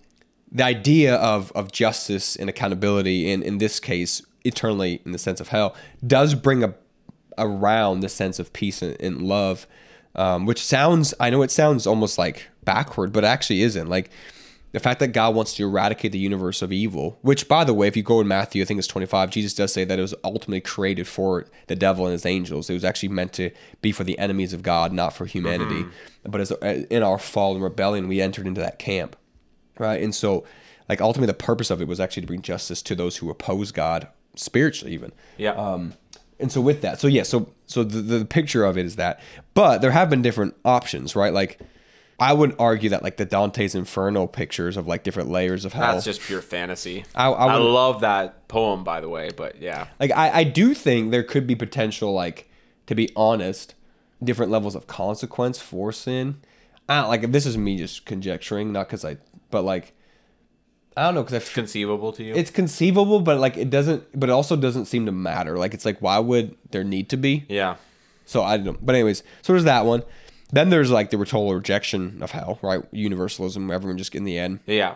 [0.53, 5.41] the idea of, of justice and accountability, in, in this case, eternally in the sense
[5.41, 6.75] of hell, does bring a,
[7.37, 9.65] around the sense of peace and, and love,
[10.15, 13.89] um, which sounds, I know it sounds almost like backward, but it actually isn't.
[13.89, 14.11] Like
[14.73, 17.87] the fact that God wants to eradicate the universe of evil, which, by the way,
[17.87, 20.13] if you go in Matthew, I think it's 25, Jesus does say that it was
[20.23, 22.69] ultimately created for the devil and his angels.
[22.69, 23.49] It was actually meant to
[23.81, 25.85] be for the enemies of God, not for humanity.
[26.23, 29.15] But as in our fall and rebellion, we entered into that camp
[29.79, 30.01] right?
[30.01, 30.45] And so,
[30.89, 33.71] like ultimately, the purpose of it was actually to bring justice to those who oppose
[33.71, 35.11] God spiritually, even.
[35.37, 35.51] Yeah.
[35.51, 35.93] Um,
[36.39, 39.19] and so with that, so yeah, so so the, the picture of it is that,
[39.53, 41.31] but there have been different options, right?
[41.31, 41.59] Like,
[42.19, 45.93] I would argue that like the Dante's Inferno pictures of like different layers of hell.
[45.93, 47.05] That's just pure fantasy.
[47.15, 49.29] I- I I love that poem, by the way.
[49.35, 49.87] But yeah.
[49.99, 52.49] like I, I do think there could be potential like
[52.87, 53.75] to be honest
[54.23, 56.41] different levels of consequence for sin
[56.89, 59.17] i don't like this is me just conjecturing not because i
[59.51, 59.93] but like
[60.97, 62.33] i don't know because it's Conceivable to you?
[62.35, 65.85] it's conceivable but like it doesn't but it also doesn't seem to matter like it's
[65.85, 67.75] like why would there need to be yeah.
[68.25, 70.03] so i don't but anyways so there's that one
[70.51, 74.59] then there's like the total rejection of hell right universalism everyone just in the end
[74.65, 74.95] Yeah.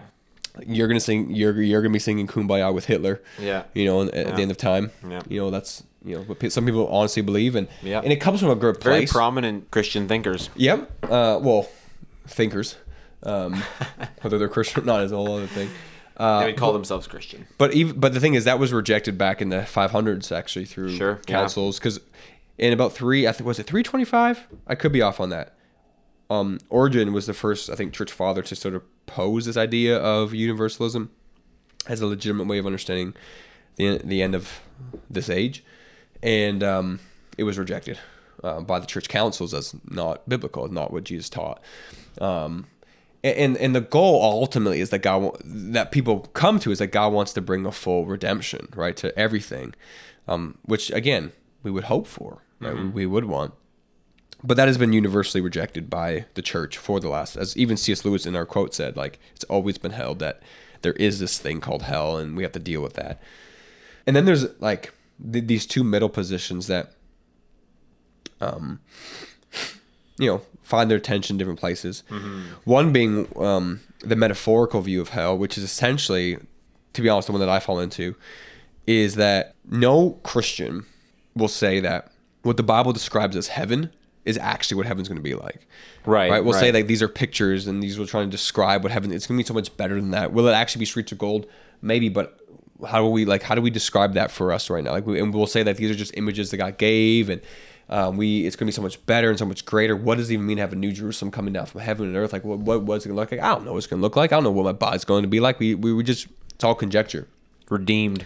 [0.65, 3.63] You're gonna sing you're, you're gonna be singing kumbaya with hitler Yeah.
[3.73, 5.21] you know at, at the end of time Yeah.
[5.27, 8.01] you know that's you know what some people honestly believe and Yeah.
[8.03, 10.49] and it comes from a good Very prominent Christian thinkers.
[10.55, 11.67] yep uh well
[12.27, 12.75] thinkers
[13.23, 13.61] um
[14.21, 15.69] whether they're christian or not is a whole other thing
[16.17, 17.45] uh they would call themselves Christian.
[17.57, 20.95] but even but the thing is that was rejected back in the 500s actually through
[20.95, 21.99] Sure, councils because
[22.57, 25.53] in about three i think was it 325 i could be off on that
[26.29, 29.97] um Origen was the first i think church father to sort of pose this idea
[29.97, 31.09] of universalism
[31.87, 33.13] as a legitimate way of understanding
[33.77, 34.61] the the end of
[35.09, 35.63] this age.
[36.21, 36.99] And um
[37.37, 37.99] it was rejected
[38.43, 41.61] uh, by the church councils as not biblical not what jesus taught.
[42.19, 42.67] Um
[43.23, 47.13] and and the goal ultimately is that God that people come to is that God
[47.13, 49.73] wants to bring a full redemption right to everything,
[50.27, 51.31] um, which again
[51.63, 52.75] we would hope for, right?
[52.75, 53.53] we, we would want,
[54.43, 58.05] but that has been universally rejected by the church for the last, as even C.S.
[58.05, 60.41] Lewis in our quote said, like it's always been held that
[60.81, 63.21] there is this thing called hell and we have to deal with that,
[64.05, 64.93] and then there's like
[65.31, 66.93] th- these two middle positions that,
[68.39, 68.79] um,
[70.19, 72.03] you know, find their attention in different places.
[72.63, 76.37] One being um, the metaphorical view of hell, which is essentially,
[76.93, 78.15] to be honest, the one that I fall into,
[78.85, 80.85] is that no Christian
[81.35, 82.11] will say that
[82.43, 83.91] what the Bible describes as heaven
[84.27, 85.67] is actually what heaven's going to be like.
[86.05, 86.43] Right, Right.
[86.43, 89.11] We'll say like these are pictures and these will trying to describe what heaven.
[89.11, 90.33] It's going to be so much better than that.
[90.33, 91.47] Will it actually be streets of gold?
[91.81, 92.39] Maybe, but
[92.87, 93.43] how do we like?
[93.43, 94.91] How do we describe that for us right now?
[94.91, 97.41] Like, we, and we'll say that these are just images that God gave, and
[97.89, 99.95] um, we it's going to be so much better and so much greater.
[99.95, 102.17] What does it even mean to have a new Jerusalem coming down from heaven and
[102.17, 102.33] earth?
[102.33, 103.41] Like, what what what's it going to look like?
[103.41, 104.31] I don't know what it's going to look like.
[104.31, 105.59] I don't know what my body's going to be like.
[105.59, 107.27] We we, we just it's all conjecture
[107.69, 108.25] Redeemed.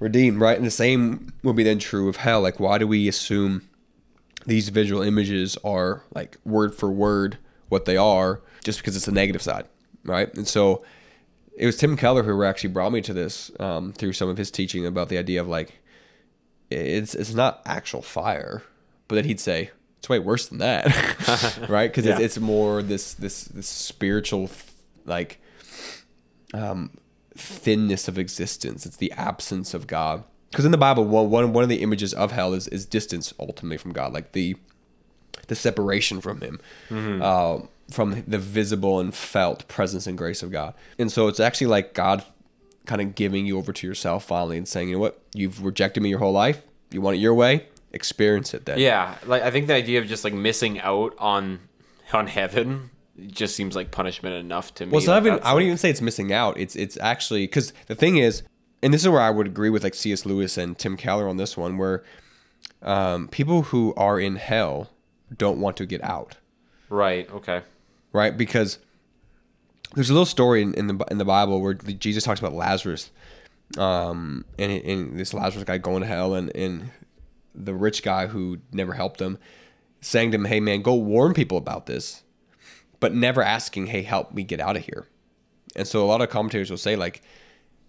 [0.00, 0.56] redeemed, right?
[0.56, 2.40] And the same will be then true of hell.
[2.40, 3.68] Like, why do we assume
[4.46, 9.12] these visual images are like word for word what they are just because it's the
[9.12, 9.66] negative side,
[10.04, 10.32] right?
[10.36, 10.82] And so
[11.56, 14.50] it was Tim Keller who actually brought me to this um, through some of his
[14.50, 15.78] teaching about the idea of like
[16.70, 18.62] it's it's not actual fire,
[19.08, 21.90] but then he'd say it's way worse than that, right?
[21.90, 22.14] Because Yeah.
[22.14, 24.50] it's, it's more this this this spiritual
[25.04, 25.40] like
[26.54, 26.90] um,
[27.36, 28.86] thinness of existence.
[28.86, 30.24] It's the absence of God.
[30.52, 33.34] Because in the Bible, one, one one of the images of hell is is distance
[33.40, 34.56] ultimately from God, like the
[35.48, 36.60] the separation from Him,
[37.22, 37.58] uh,
[37.90, 40.74] from the visible and felt presence and grace of God.
[40.98, 42.24] And so it's actually like God
[42.86, 46.02] kind of giving you over to yourself finally and saying, you know what, you've rejected
[46.02, 46.62] me your whole life.
[46.90, 48.78] You want it your way, experience it then.
[48.78, 51.60] Yeah, like I think the idea of just like missing out on
[52.12, 52.90] on heaven
[53.28, 54.92] just seems like punishment enough to me.
[54.92, 55.32] Well, not Like, even.
[55.32, 56.58] I wouldn't like- even say it's missing out.
[56.58, 58.42] It's it's actually because the thing is,
[58.82, 60.26] and this is where I would agree with like C.S.
[60.26, 62.02] Lewis and Tim Keller on this one, where
[62.82, 64.90] um, people who are in hell
[65.36, 66.36] don't want to get out,
[66.88, 67.30] right.
[67.30, 67.62] Okay.
[68.12, 68.36] right?
[68.36, 68.78] Because
[69.94, 73.10] there's a little story in, in the in the Bible where Jesus talks about Lazarus,
[73.78, 76.90] um, and and this Lazarus guy going to hell, and and
[77.54, 79.38] the rich guy who never helped him,
[80.00, 82.22] saying to him, "Hey man, go warn people about this,"
[82.98, 85.06] but never asking, "Hey, help me get out of here."
[85.76, 87.22] And so a lot of commentators will say like,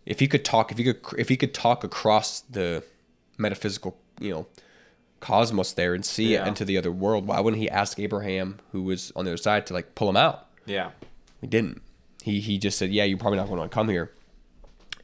[0.06, 2.84] if he could talk, if he could, if he could talk across the
[3.38, 4.48] metaphysical, you know,
[5.20, 6.44] cosmos there and see Yeah.
[6.46, 9.38] it into the other world, why wouldn't he ask Abraham, who was on the other
[9.38, 10.48] side, to like pull him out?
[10.66, 10.92] Yeah.
[11.42, 11.82] He didn't.
[12.24, 14.12] He he just said, "Yeah, you're probably not going to come here."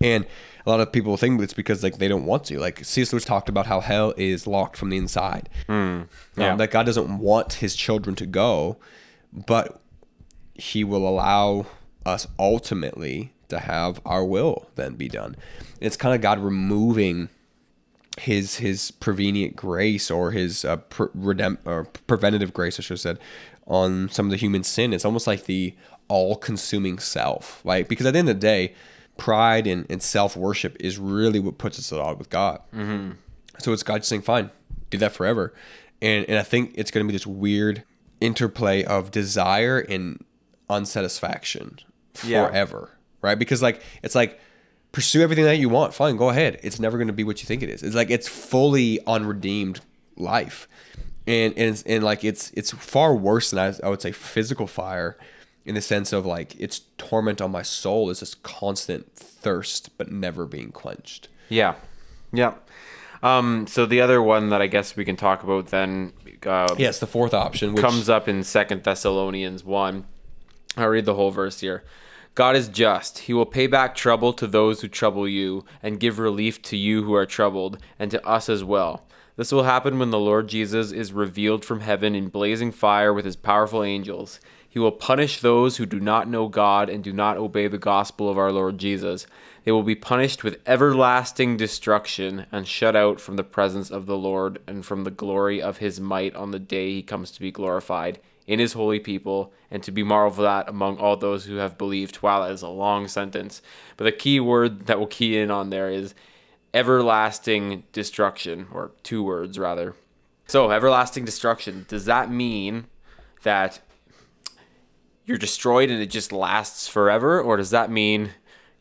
[0.01, 0.25] And
[0.65, 2.57] a lot of people think it's because like they don't want to.
[2.59, 3.12] Like C.S.
[3.12, 5.49] Lewis talked about how hell is locked from the inside.
[5.67, 6.07] Um,
[6.38, 6.55] yeah.
[6.55, 8.77] that God doesn't want His children to go,
[9.33, 9.81] but
[10.53, 11.65] He will allow
[12.05, 15.35] us ultimately to have our will then be done.
[15.81, 17.29] It's kind of God removing
[18.17, 22.99] his his prevenient grace or his uh, pre- redemp- or preventative grace, I should have
[22.99, 23.19] said,
[23.65, 24.93] on some of the human sin.
[24.93, 25.73] It's almost like the
[26.07, 27.88] all-consuming self, right?
[27.88, 28.73] because at the end of the day,
[29.17, 32.62] pride and, and self-worship is really what puts us at odds with God.
[32.73, 33.12] Mm-hmm.
[33.59, 34.51] So it's God saying, "Fine,
[34.89, 35.53] do that forever,"
[36.01, 37.83] and and I think it's going to be this weird
[38.21, 40.23] interplay of desire and
[40.69, 41.79] unsatisfaction
[42.23, 42.49] Yeah.
[43.21, 43.38] Right?
[43.38, 44.39] Because like it's like
[44.91, 45.93] pursue everything that you want.
[45.93, 46.60] Fine, go ahead.
[46.63, 47.84] It's never going to be what you think it is.
[47.84, 49.82] It's like it's fully unredeemed
[50.15, 50.67] life,
[51.27, 54.67] and and it's, and like it's it's far worse than I, I would say physical
[54.67, 55.17] fire,
[55.65, 60.12] in the sense of like it's torment on my soul is this constant thirst but
[60.12, 61.27] never being quenched.
[61.47, 61.75] Yeah.
[62.32, 62.53] Yeah.
[63.21, 66.13] Um, so the other one that I guess we can talk about then
[66.45, 70.05] uh, Yes, the fourth option which comes up in Second Thessalonians 1.
[70.77, 71.84] I'll read the whole verse here.
[72.35, 73.19] God is just.
[73.19, 77.03] He will pay back trouble to those who trouble you, and give relief to you
[77.03, 79.05] who are troubled, and to us as well.
[79.35, 83.25] This will happen when the Lord Jesus is revealed from heaven in blazing fire with
[83.25, 84.39] his powerful angels.
[84.69, 88.29] He will punish those who do not know God and do not obey the gospel
[88.29, 89.25] of our Lord Jesus.
[89.63, 94.17] They will be punished with everlasting destruction and shut out from the presence of the
[94.17, 97.51] Lord and from the glory of his might on the day he comes to be
[97.51, 101.77] glorified in his holy people and to be marveled at among all those who have
[101.77, 102.19] believed.
[102.23, 103.62] Wow, that is a long sentence.
[103.95, 106.15] But the key word that we'll key in on there is
[106.73, 109.93] everlasting destruction, or two words rather.
[110.47, 112.88] So, everlasting destruction, does that mean
[113.43, 113.81] that
[115.25, 117.39] you're destroyed and it just lasts forever?
[117.39, 118.31] Or does that mean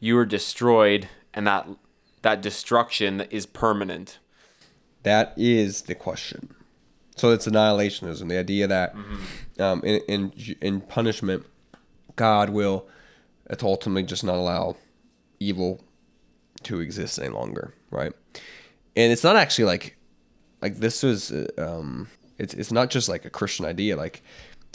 [0.01, 1.69] you are destroyed and that
[2.23, 4.19] that destruction is permanent?
[5.03, 6.55] That is the question.
[7.19, 8.95] So it's annihilationism, the idea that
[9.59, 11.45] um, in, in in punishment,
[12.17, 12.87] God will
[13.51, 14.77] it's ultimately just not allow
[15.41, 15.81] evil
[16.65, 18.13] to exist any longer, right?
[18.97, 19.97] And it's not actually like
[20.63, 23.97] like this was uh, um, it's it's not just like a Christian idea.
[23.97, 24.23] Like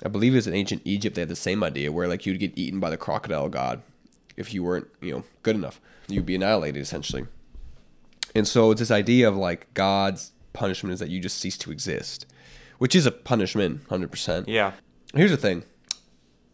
[0.06, 2.58] I believe it's in ancient Egypt they had the same idea where like you'd get
[2.58, 3.82] eaten by the crocodile god
[4.36, 5.79] if you weren't you know good enough.
[6.08, 7.27] You'd be annihilated essentially.
[8.36, 11.71] And so it's this idea of like God's punishment is that you just cease to
[11.71, 12.25] exist,
[12.77, 14.47] which is a punishment, hundred percent.
[14.47, 14.73] Yeah.
[15.13, 15.63] Here's the thing,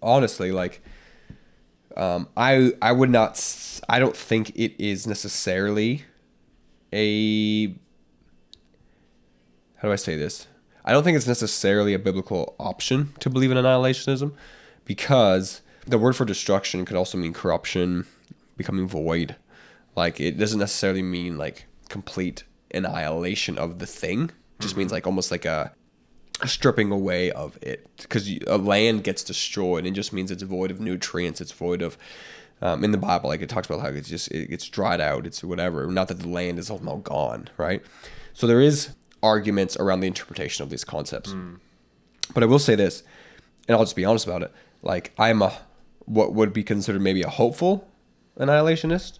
[0.01, 0.82] honestly, like,
[1.95, 3.43] um, I I would not,
[3.88, 6.03] I don't think it is necessarily
[6.91, 7.67] a.
[9.77, 10.47] How do I say this?
[10.84, 14.33] I don't think it's necessarily a biblical option to believe in annihilationism,
[14.85, 18.06] because the word for destruction could also mean corruption,
[18.58, 19.35] becoming void.
[19.96, 24.31] Like it doesn't necessarily mean like complete annihilation of the thing.
[24.60, 25.73] It just means like almost like a
[26.46, 30.71] stripping away of it because a land gets destroyed and it just means it's void
[30.71, 31.42] of nutrients.
[31.42, 31.98] It's void of
[32.62, 35.25] um, in the Bible like it talks about how it's just it gets dried out.
[35.25, 35.87] It's whatever.
[35.87, 37.81] Not that the land is all gone, right?
[38.33, 38.90] So there is
[39.21, 41.33] arguments around the interpretation of these concepts.
[42.33, 43.04] But I will say this,
[43.67, 44.54] and I'll just be honest about it.
[44.81, 45.54] Like I'm a
[46.06, 47.87] what would be considered maybe a hopeful
[48.37, 49.19] annihilationist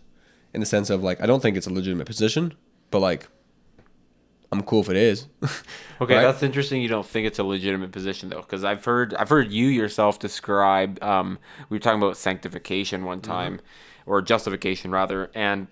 [0.54, 2.54] in the sense of like I don't think it's a legitimate position,
[2.92, 3.28] but like
[4.52, 5.28] I'm cool if it is.
[6.02, 6.22] Okay, Right?
[6.22, 6.82] that's interesting.
[6.82, 10.18] You don't think it's a legitimate position though, because I've heard I've heard you yourself
[10.18, 11.04] describe.
[11.04, 11.38] Um,
[11.70, 13.60] we were talking about sanctification one time,
[14.06, 15.68] or justification rather, and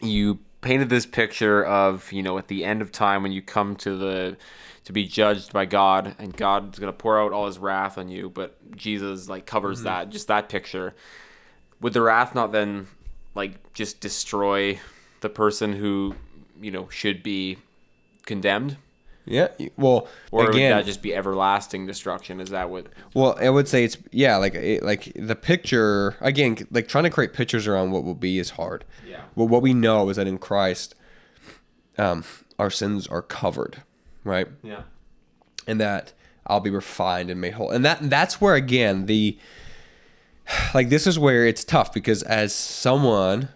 [0.00, 3.74] you painted this picture of you know at the end of time when you come
[3.76, 4.36] to the
[4.84, 8.30] to be judged by God and God's gonna pour out all His wrath on you,
[8.30, 10.94] but Jesus like covers that just that picture.
[11.80, 12.86] Would the wrath not then
[13.34, 14.78] like just destroy
[15.22, 16.14] the person who
[16.60, 17.58] you know should be
[18.26, 18.76] condemned?
[19.26, 19.48] yeah.
[19.78, 22.40] Well, Or again, would that just be everlasting destruction?
[22.40, 22.88] Is that what?
[23.14, 27.10] Well, I would say it's yeah, like it, like the picture again, like trying to
[27.10, 28.84] create pictures around what will be is hard.
[29.08, 29.22] Yeah.
[29.34, 30.94] Well, what we know is that in Christ,
[31.96, 32.24] um,
[32.58, 33.82] our sins are covered,
[34.24, 34.46] right?
[34.62, 34.82] Yeah.
[35.66, 36.12] and that
[36.46, 37.70] I'll be refined and made whole.
[37.70, 39.38] And that that's where again the
[40.74, 43.48] like this is where it's tough because as someone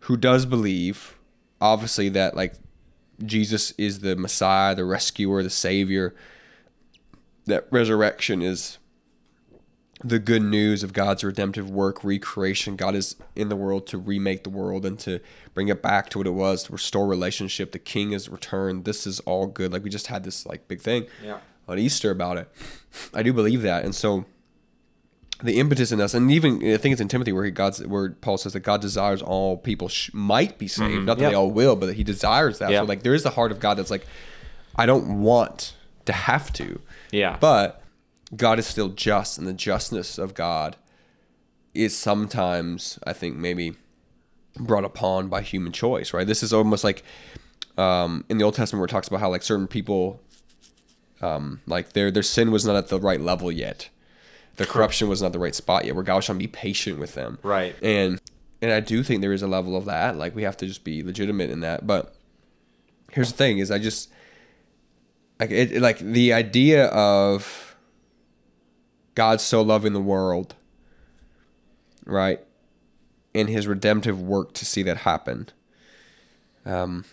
[0.00, 1.16] who does believe
[1.60, 2.54] obviously that like
[3.24, 6.14] Jesus is the Messiah, the rescuer, the savior,
[7.46, 8.78] that resurrection is
[10.04, 12.76] the good news of God's redemptive work, recreation.
[12.76, 15.18] God is in the world to remake the world and to
[15.54, 17.72] bring it back to what it was, to restore relationship.
[17.72, 18.84] The King is returned.
[18.84, 19.72] This is all good.
[19.72, 21.38] Like we just had this like big thing Yeah.
[21.66, 22.48] on Easter about it.
[23.12, 24.24] I do believe that, and so
[25.42, 28.10] the impetus in us, and even I think it's in Timothy where he God's where
[28.10, 31.30] Paul says that God desires all people sh- might be saved, not that Yep.
[31.30, 32.70] they all will, but that He desires that.
[32.70, 32.80] Yeah.
[32.80, 34.06] So like there is the heart of God that's like,
[34.76, 35.74] I don't want
[36.06, 36.80] to have to,
[37.12, 37.36] Yeah.
[37.40, 37.82] but
[38.36, 40.76] God is still just, and the justness of God
[41.74, 43.74] is sometimes, I think, maybe
[44.58, 46.26] brought upon by human choice, right?
[46.26, 47.04] This is almost like
[47.76, 50.20] um, in the Old Testament where it talks about how like certain people,
[51.22, 53.88] um, like their their sin was not at the right level yet,
[54.58, 55.94] their corruption was not the right spot yet.
[55.94, 57.74] Where God was trying to be patient with them, Right.
[57.82, 58.20] and
[58.60, 60.16] and I do think there is a level of that.
[60.16, 61.86] Like we have to just be legitimate in that.
[61.86, 62.14] But
[63.12, 64.10] here's the thing: is I just
[65.40, 67.76] like it, like the idea of
[69.14, 70.54] God so loving the world,
[72.04, 72.40] right,
[73.34, 75.48] and His redemptive work to see that happen,
[76.66, 77.04] um,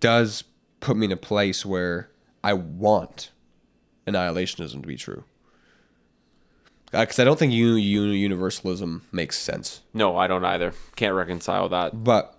[0.00, 0.44] does
[0.80, 2.10] put me in a place where
[2.42, 3.30] I want
[4.06, 5.24] annihilationism to be true.
[6.92, 10.72] Because I don't think uni- universalism makes sense No, I don't either.
[10.94, 12.04] Can't reconcile that.
[12.04, 12.36] but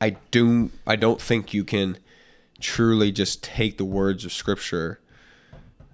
[0.00, 1.98] I do I don't think you can
[2.60, 5.00] truly just take the words of scripture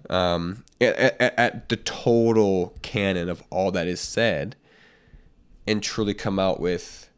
[0.09, 4.55] um, at, at, at the total canon of all that is said
[5.67, 7.09] and truly come out with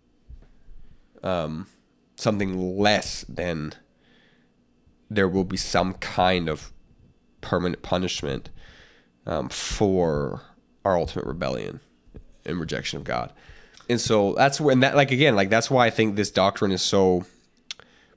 [1.24, 1.68] um,
[2.16, 3.74] something less than
[5.10, 6.72] there will be some kind of
[7.42, 8.50] permanent punishment
[9.26, 10.42] um, for
[10.86, 11.80] our ultimate rebellion
[12.46, 13.32] and rejection of God.
[13.90, 16.82] And so that's when that like again like that's why I think this doctrine is
[16.82, 17.26] so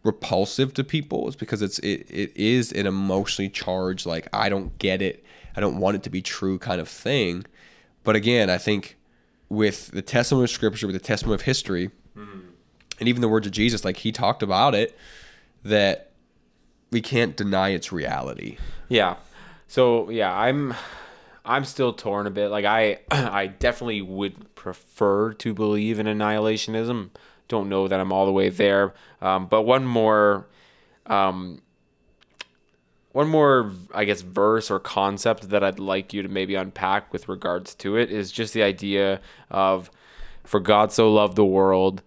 [0.04, 4.78] repulsive to people is because it's it, it is an emotionally charged like I don't
[4.78, 5.24] get it
[5.56, 7.44] I don't want it to be true kind of thing
[8.04, 8.96] but again I think
[9.48, 11.90] with the testimony of scripture with the testimony of history
[13.00, 14.96] and even the words of Jesus like he talked about it
[15.64, 16.12] that
[16.92, 19.16] we can't deny its reality Yeah.
[19.68, 20.74] So yeah, I'm
[21.44, 22.48] I'm still torn a bit.
[22.48, 27.10] Like I I definitely would prefer to believe in annihilationism.
[27.48, 28.94] Don't know that I'm all the way there.
[29.20, 30.46] Um, but one more
[31.06, 31.62] um,
[33.12, 37.28] one more I guess verse or concept that I'd like you to maybe unpack with
[37.28, 39.90] regards to it is just the idea of
[40.44, 42.02] for God so loved the world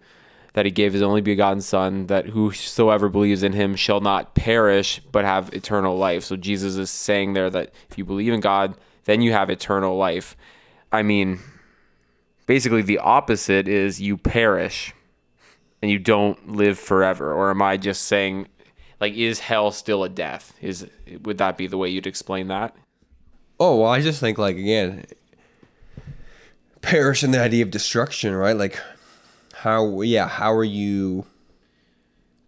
[0.54, 5.00] that he gave his only begotten son that whosoever believes in him shall not perish
[5.12, 6.24] but have eternal life.
[6.24, 8.74] So jesus is saying there that if you believe in god
[9.04, 10.36] then you have eternal life.
[10.92, 11.40] I mean
[12.46, 14.92] basically the opposite is you perish
[15.82, 17.32] and you don't live forever.
[17.32, 18.48] Or am i just saying
[19.00, 20.54] like is hell still a death?
[20.60, 20.86] Is
[21.22, 22.76] would that be the way you'd explain that?
[23.58, 25.04] Oh well, I just think like again,
[26.82, 28.56] perish in the idea of destruction, right?
[28.56, 28.78] Like,
[29.60, 30.00] how?
[30.02, 31.26] Yeah, how are you?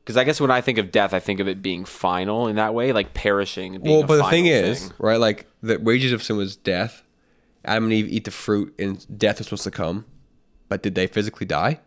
[0.05, 2.57] because i guess when i think of death i think of it being final in
[2.57, 5.21] that way like perishing being Well, but the thing final is, right?
[5.21, 7.03] Like the wages of sin was death.
[7.65, 10.05] Adam and Eve eat the fruit, and death was supposed to come.
[10.69, 11.81] But did they physically die?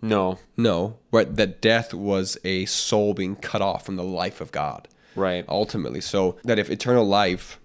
[0.00, 0.96] no No.
[1.12, 1.34] Right.
[1.36, 4.88] That death was a soul being cut off from the life of God.
[5.14, 6.00] right ultimately.
[6.00, 7.60] So that if eternal life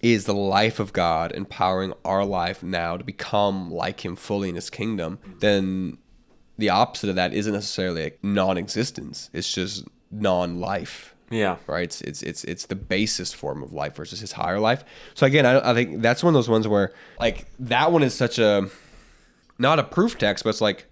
[0.00, 4.54] is the life of God empowering our life now to become like Him fully in
[4.54, 5.98] His kingdom, then
[6.58, 9.30] the opposite of that isn't necessarily like non-existence.
[9.32, 11.14] It's just non-life.
[11.30, 14.84] yeah Right, it's, it's it's it's the basis form of life versus his higher life.
[15.14, 18.14] So again, I, I think that's one of those ones where like that one is
[18.14, 18.68] such a
[19.58, 20.86] not a proof text, but it's like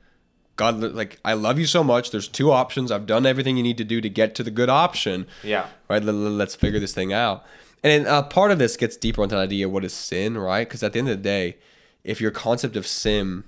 [0.56, 2.10] God, like I love you so much.
[2.10, 2.90] There's two options.
[2.90, 5.26] I've done everything you need to do to get to the good option.
[5.42, 5.66] Yeah.
[5.88, 6.02] Right.
[6.02, 7.44] Let, let's figure this thing out.
[7.82, 10.68] And uh, part of this gets deeper into the idea of what is sin, right?
[10.68, 11.56] Because at the end of the day,
[12.04, 13.44] if your concept of sin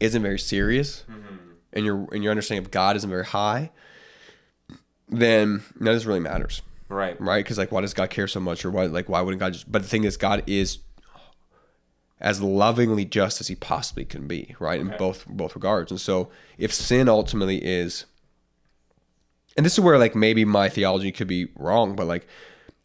[0.00, 1.36] isn't very serious, mm-hmm.
[1.72, 3.70] and your and your understanding of God isn't very high,
[5.08, 7.20] then none of this really matters Right.
[7.20, 7.44] right?
[7.44, 9.70] Because like, why does God care so much, or why like why wouldn't God just?
[9.70, 10.78] But the thing is, God is
[12.20, 14.80] as lovingly just as He possibly can be, right?
[14.80, 15.90] In both both regards.
[15.90, 18.06] And so, if sin ultimately is,
[19.56, 22.26] and this is where like maybe my theology could be wrong, but like.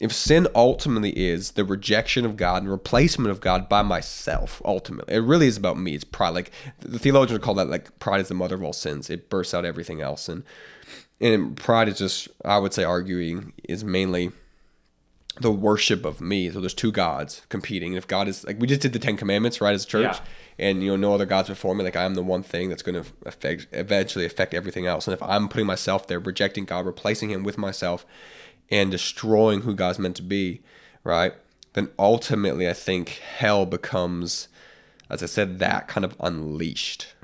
[0.02, 5.14] If sin ultimately is the rejection of God and replacement of God by myself, ultimately,
[5.14, 5.94] it really is about me.
[5.94, 6.30] It's pride.
[6.34, 6.50] Like
[6.80, 9.08] the theologians call that like pride is the mother of all sins.
[9.08, 10.42] It bursts out everything else, and
[11.20, 14.32] and pride is just I would say arguing is mainly
[15.40, 16.50] the worship of me.
[16.50, 17.92] So there's two gods competing.
[17.92, 20.16] And if God is like we just did the Ten Commandments, right, as a church,
[20.16, 20.66] Yeah.
[20.66, 21.84] and you know no other gods before me.
[21.84, 25.06] Like I am the one thing that's going to affect eventually affect everything else.
[25.06, 28.04] And if I'm putting myself there, rejecting God, replacing Him with myself,
[28.72, 30.62] and destroying who God's meant to be,
[31.04, 31.34] right,
[31.74, 34.48] then ultimately I think hell becomes,
[35.08, 37.14] as I said, that kind of unleashed.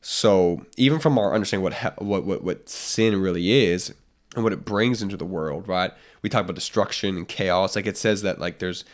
[0.00, 3.94] So even from our understanding what he- what what what sin really is
[4.34, 5.92] and what it brings into the world, right?
[6.22, 7.76] We talk about destruction and chaos.
[7.76, 8.84] Like it says that like there's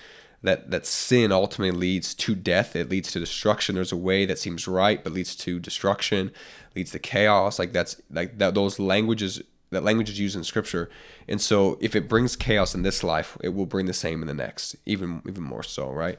[0.42, 2.76] that that sin ultimately leads to death.
[2.76, 3.74] It leads to destruction.
[3.74, 6.30] There's a way that seems right but leads to destruction,
[6.76, 7.58] leads to chaos.
[7.58, 9.40] Like that's like that those languages
[9.70, 10.88] that language is used in scripture.
[11.28, 14.28] And so if it brings chaos in this life, it will bring the same in
[14.28, 16.18] the next, even even more so, right?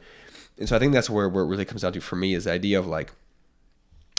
[0.58, 2.44] And so I think that's where, where it really comes down to for me is
[2.44, 3.12] the idea of like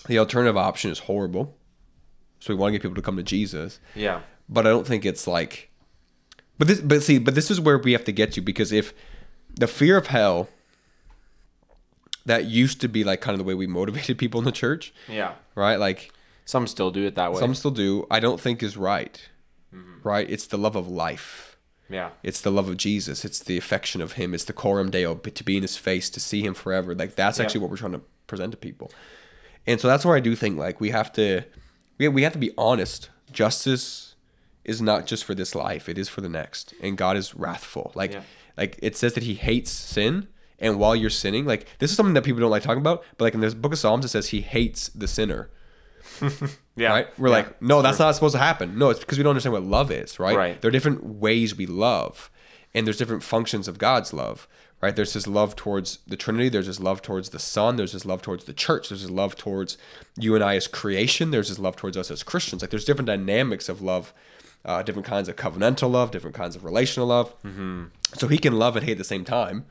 [0.07, 1.57] the alternative option is horrible.
[2.41, 4.20] So we want to get people to come to Jesus, Yeah.
[4.49, 5.70] but I don't think it's like.
[6.59, 8.93] But this, but see, but this is where we have to get to because if
[9.55, 10.49] the fear of hell,
[12.26, 14.93] that used to be like kind of the way we motivated people in the church,
[15.09, 15.35] Yeah.
[15.55, 15.76] right?
[15.76, 16.12] Like
[16.51, 17.38] Some still do it that way.
[17.38, 18.09] some still do.
[18.11, 19.28] I don't think is right,
[19.72, 19.98] mm-hmm.
[20.03, 20.28] right?
[20.28, 21.57] It's the love of life.
[21.88, 22.11] yeah.
[22.24, 23.24] It's the love of Jesus.
[23.24, 24.34] It's the affection of Him.
[24.34, 26.92] It's the coram deo, to be in His face, to see Him forever.
[26.92, 28.90] Like that's actually what we're trying to present to people.
[29.64, 31.44] And so that's where I do think like we have to,
[31.98, 33.11] we we have to be honest.
[33.30, 34.16] Justice
[34.64, 36.74] is not just for this life; it is for the next.
[36.82, 37.92] And God is wrathful.
[37.94, 38.22] Like Yeah.
[38.57, 40.26] like it says that He hates sin.
[40.59, 43.24] And while you're sinning, like this is something that people don't like talking about, but
[43.26, 45.48] like in this book of Psalms, it says he hates the sinner
[46.77, 46.89] Yeah.
[46.91, 47.07] right?
[47.18, 47.35] We're Yeah.
[47.35, 48.79] like, no, that's not supposed to happen.
[48.79, 50.37] No, it's because we don't understand what love is, right?
[50.37, 50.61] Right.
[50.61, 52.31] There are different ways we love,
[52.75, 54.49] and there's different functions of God's love,
[54.81, 54.95] right?
[54.97, 56.49] There's this love towards the Trinity.
[56.49, 57.77] There's this love towards the Son.
[57.77, 58.89] There's this love towards the church.
[58.89, 59.77] There's this love towards
[60.16, 61.31] you and I as creation.
[61.33, 62.62] There's this love towards us as Christians.
[62.62, 64.14] Like there's different dynamics of love,
[64.64, 67.35] uh, different kinds of covenantal love, different kinds of relational love.
[67.43, 67.85] Mm-hmm.
[68.14, 69.66] So He can love and hate at the same time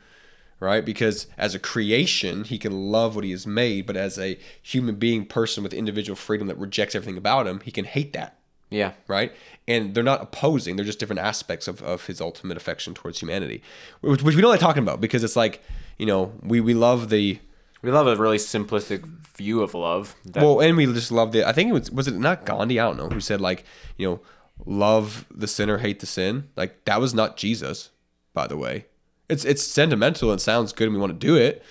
[0.59, 0.83] right?
[0.85, 4.95] Because as a creation, he can love what he has made, but as a human
[4.95, 8.37] being, person with individual freedom that rejects everything about him, he can hate that,
[8.69, 8.91] Yeah.
[9.07, 9.31] right?
[9.67, 13.61] And they're not opposing; they're just different aspects of, of his ultimate affection towards humanity,
[14.01, 15.61] which, which we don't like talking about because it's like
[15.99, 17.39] you know we we love the
[17.83, 19.05] We love a really simplistic
[19.37, 20.15] view of love.
[20.25, 21.47] That, well, and we just love the.
[21.47, 22.79] I think it was was it not Gandhi?
[22.79, 23.63] I don't know who said like
[23.95, 24.19] you know
[24.65, 26.49] love the sinner, hate the sin.
[26.55, 27.91] Like that was not Jesus,
[28.33, 28.85] by the way.
[29.29, 31.63] It's it's sentimental and sounds good, and we want to do it,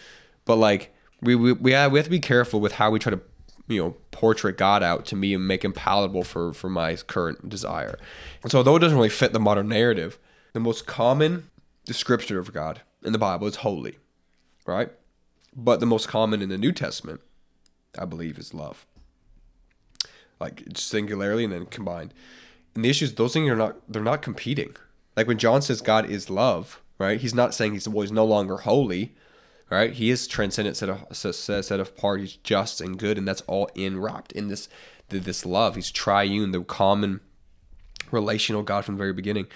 [0.45, 3.11] but like we we we have, we have to be careful with how we try
[3.11, 3.21] to
[3.67, 7.49] you know portrait God out to me and make him palatable for for my current
[7.49, 7.99] desire.
[8.43, 10.19] And so although it doesn't really fit the modern narrative,
[10.53, 11.51] the most common
[11.85, 13.99] description of God in the Bible is holy,
[14.67, 14.91] right?
[15.55, 17.21] But the most common in the New Testament,
[17.99, 18.87] I believe, is love.
[20.41, 22.15] Like singularly and then combined.
[22.75, 24.77] And the issue is those things are not they're not competing.
[25.17, 27.21] Like when John says God is love, right?
[27.21, 29.15] He's not saying he's well, he's no longer holy,
[29.71, 29.93] right?
[29.93, 32.21] He is transcendent, set of set of part.
[32.21, 34.69] He's just and good, and that's all in wrapped in this
[35.09, 35.77] this love.
[35.77, 37.21] He's triune, the common
[38.11, 39.47] relational God from the very beginning.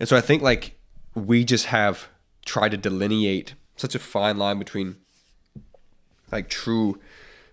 [0.00, 0.78] And so I think like
[1.14, 2.08] we just have
[2.44, 4.96] tried to delineate such a fine line between
[6.30, 7.00] like true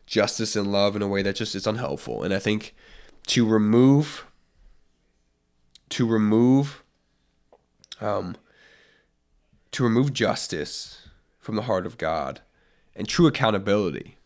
[0.05, 2.23] justice and love in a way that just is unhelpful.
[2.23, 2.75] And I think
[3.27, 4.25] to remove
[5.89, 6.83] to remove
[8.01, 8.35] um
[9.73, 11.07] to remove justice
[11.39, 12.41] from the heart of God
[12.95, 14.17] and true accountability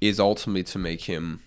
[0.00, 1.40] is ultimately to make him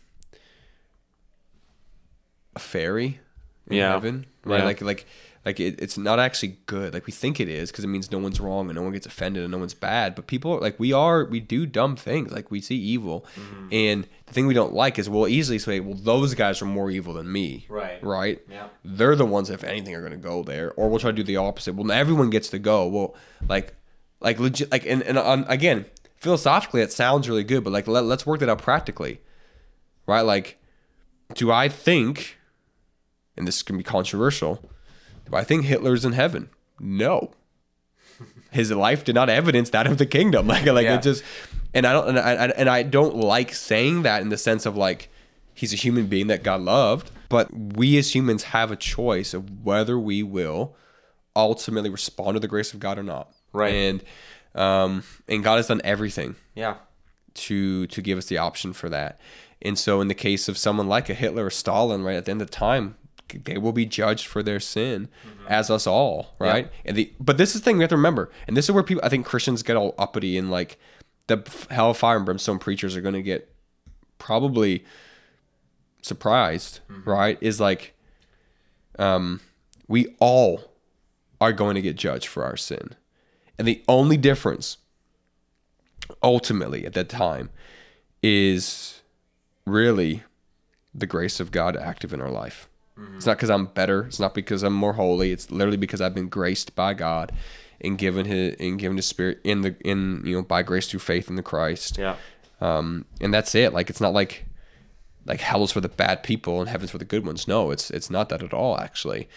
[2.56, 3.20] a fairy
[3.68, 3.91] in Yeah.
[3.91, 4.60] heaven, right?
[4.60, 4.66] Yeah.
[4.66, 5.06] Like like
[5.46, 6.93] like it, it's not actually good.
[6.93, 9.06] Like we think it is because it means no one's wrong and no one gets
[9.06, 10.16] offended and no one's bad.
[10.16, 12.32] But people like we are we do dumb things.
[12.32, 13.68] Like we see evil, Mm-hmm.
[13.72, 16.89] and the thing we don't like is we'll easily say, well, those guys are more
[16.89, 18.04] evil than me, Right.
[18.04, 18.41] Right?
[18.50, 18.70] Yeah.
[18.84, 20.72] They're the ones, if anything, are going to go there.
[20.74, 21.76] Or we'll try to do the opposite.
[21.76, 22.88] Well, everyone gets to go.
[22.88, 23.16] Well,
[23.48, 23.76] like
[24.20, 25.86] like legit like and and on, again
[26.18, 29.20] philosophically it sounds really good, but like let, let's work that out practically,
[30.08, 30.22] right?
[30.24, 30.58] Like,
[31.36, 32.39] do I think,
[33.38, 34.68] and this can be controversial,
[35.30, 36.49] do I think Hitler's in heaven?
[36.80, 37.32] No.
[38.51, 40.47] His life did not evidence that of the kingdom.
[40.47, 40.95] Like, like Yeah.
[40.97, 41.23] it just,
[41.73, 44.78] and I don't, and I, and I don't like saying that in the sense of
[44.78, 45.09] like,
[45.53, 49.65] he's a human being that God loved, but we as humans have a choice of
[49.65, 50.76] whether we will
[51.36, 53.32] ultimately respond to the grace of God or not.
[53.51, 53.73] Right.
[53.73, 54.03] And,
[54.53, 56.76] um, and God has done everything Yeah.
[57.36, 59.19] to to give us the option for that.
[59.61, 62.32] And so in the case of someone like a Hitler or Stalin, right, at the
[62.32, 62.95] end of time,
[63.30, 65.09] they will be judged for their sin
[65.49, 66.69] as us all, right?
[66.86, 68.84] And the but this is the thing we have to remember, and this is where
[68.84, 70.78] people I think Christians get all uppity and like
[71.28, 73.51] the hellfire and brimstone preachers are going to get
[74.19, 74.86] probably
[76.01, 77.38] surprised, right?
[77.41, 77.93] Is like
[78.99, 79.41] um
[79.88, 80.71] we all
[81.41, 82.95] are going to get judged for our sin.
[83.57, 84.78] And the only difference
[86.21, 87.49] ultimately at that time
[88.21, 89.01] is
[89.65, 90.23] really
[90.93, 92.69] the grace of God active in our life.
[93.18, 94.04] It's not because I'm better.
[94.06, 95.32] It's not because I'm more holy.
[95.32, 97.32] It's literally because I've been graced by God
[97.82, 101.02] and given his and given his spirit in the in you know by grace through
[101.02, 101.98] faith in the Christ.
[101.98, 102.16] Yeah.
[102.62, 103.74] Um, and that's it.
[103.74, 104.46] Like it's not like
[105.26, 107.48] like hell is for the bad people and heaven's for the good ones.
[107.50, 108.78] No, it's it's not that at all.
[108.80, 109.28] Actually,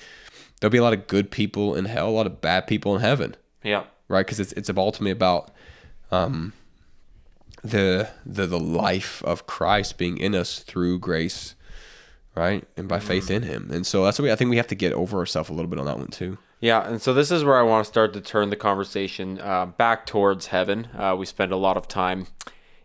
[0.60, 3.00] there'll be a lot of good people in hell, a lot of bad people in
[3.00, 3.34] heaven
[3.64, 3.84] Yeah.
[4.06, 4.24] right?
[4.24, 5.50] Because it's it's ultimately about
[6.12, 6.52] um,
[7.64, 11.54] the the the life of Christ being in us through grace,
[12.38, 13.70] right, and by faith in Him.
[13.72, 15.68] And so that's what we, I think we have to get over ourselves a little
[15.68, 16.38] bit on that one too.
[16.60, 19.66] Yeah, and so this is where I want to start to turn the conversation uh,
[19.66, 20.88] back towards heaven.
[20.96, 22.26] Uh, we spend a lot of time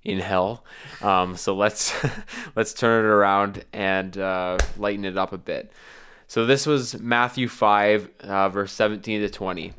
[0.03, 0.63] in hell,
[1.01, 1.93] um, so let's
[2.55, 5.71] let's turn it around and uh, lighten it up a bit.
[6.27, 9.73] So this was Matthew five, uh, verse seventeen to twenty.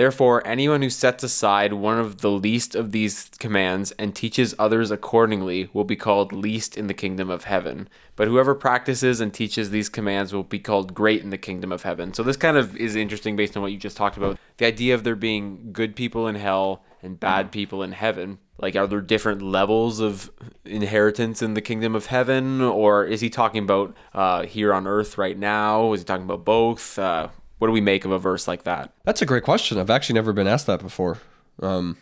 [0.00, 4.90] Therefore, anyone who sets aside one of the least of these commands and teaches others
[4.90, 7.86] accordingly will be called least in the kingdom of heaven.
[8.16, 11.82] But whoever practices and teaches these commands will be called great in the kingdom of
[11.82, 12.14] heaven.
[12.14, 14.38] So, this kind of is interesting based on what you just talked about.
[14.56, 18.38] The idea of there being good people in hell and bad people in heaven.
[18.58, 20.30] Like, are there different levels of
[20.64, 22.62] inheritance in the kingdom of heaven?
[22.62, 25.92] Or is he talking about uh, here on earth right now?
[25.92, 26.98] Is he talking about both?
[26.98, 27.28] Uh,
[27.60, 28.90] what do we make of a verse like that?
[29.04, 29.78] That's a great question.
[29.78, 31.18] I've actually never been asked that before.
[31.62, 31.98] Um,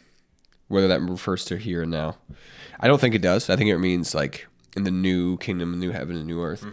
[0.68, 2.16] whether that refers to here and now,
[2.78, 3.50] I don't think it does.
[3.50, 4.46] I think it means like
[4.76, 6.64] in the new kingdom, new heaven, and new earth.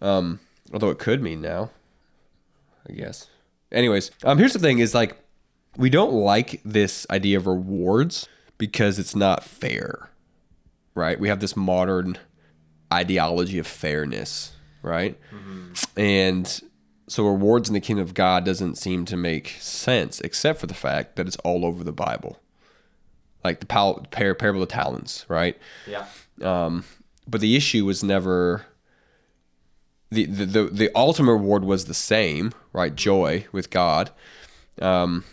[0.00, 0.40] Um,
[0.72, 1.70] although it could mean now,
[2.88, 3.26] I guess.
[3.70, 5.18] Anyways, um, here's the thing: is like
[5.76, 8.26] we don't like this idea of rewards
[8.56, 10.08] because it's not fair,
[10.94, 11.20] right?
[11.20, 12.16] We have this modern
[12.90, 15.18] ideology of fairness, right?
[15.96, 16.60] And
[17.10, 20.74] so rewards in the kingdom of God doesn't seem to make sense, except for the
[20.74, 22.38] fact that it's all over the Bible,
[23.42, 25.58] like the pal- par- parable of talents, right?
[25.88, 26.06] Yeah.
[26.40, 26.84] Um,
[27.26, 28.64] but the issue was never
[30.10, 32.94] the, the the the ultimate reward was the same, right?
[32.94, 34.10] Joy with God.
[34.80, 35.24] Um,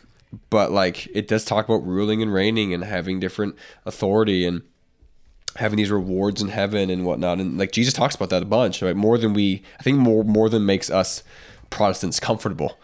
[0.50, 3.56] but like it does talk about ruling and reigning and having different
[3.86, 4.64] authority and
[5.58, 7.40] having these rewards in heaven and whatnot.
[7.40, 8.96] And like Jesus talks about that a bunch, right?
[8.96, 11.22] More than we, I think more more than makes us
[11.70, 12.78] Protestants comfortable.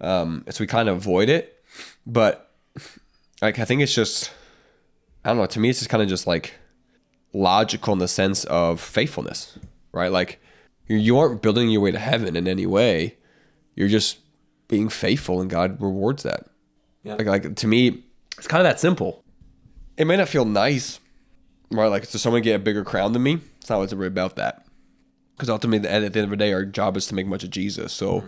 [0.00, 1.62] Um, so we kind of avoid it,
[2.06, 2.50] but
[3.40, 4.30] like I think it's just,
[5.24, 5.46] I don't know.
[5.46, 6.54] To me, it's just kind of just like
[7.32, 9.58] logical in the sense of faithfulness,
[9.92, 10.10] right?
[10.12, 10.40] Like
[10.86, 13.16] you- you aren't building your way to heaven in any way.
[13.74, 14.18] You're just
[14.68, 16.46] being faithful, and God rewards that.
[17.02, 17.14] Yeah.
[17.14, 18.04] Like, like to me,
[18.38, 19.22] it's kind of that simple.
[19.96, 21.00] It may not feel nice,
[21.70, 21.86] right?
[21.88, 23.40] Like, does someone get a bigger crown than me?
[23.60, 24.63] It's not really about that.
[25.36, 27.50] Because ultimately, at the end of the day, our job is to make much of
[27.50, 27.92] Jesus.
[27.92, 28.22] So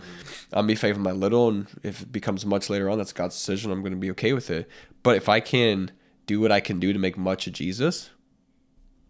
[0.51, 3.35] I'm be faithful in my little, and if it becomes much later on, that's God's
[3.35, 3.71] decision.
[3.71, 4.69] I'm going to be okay with it.
[5.03, 5.91] But if I can
[6.25, 8.09] do what I can do to make much of Jesus,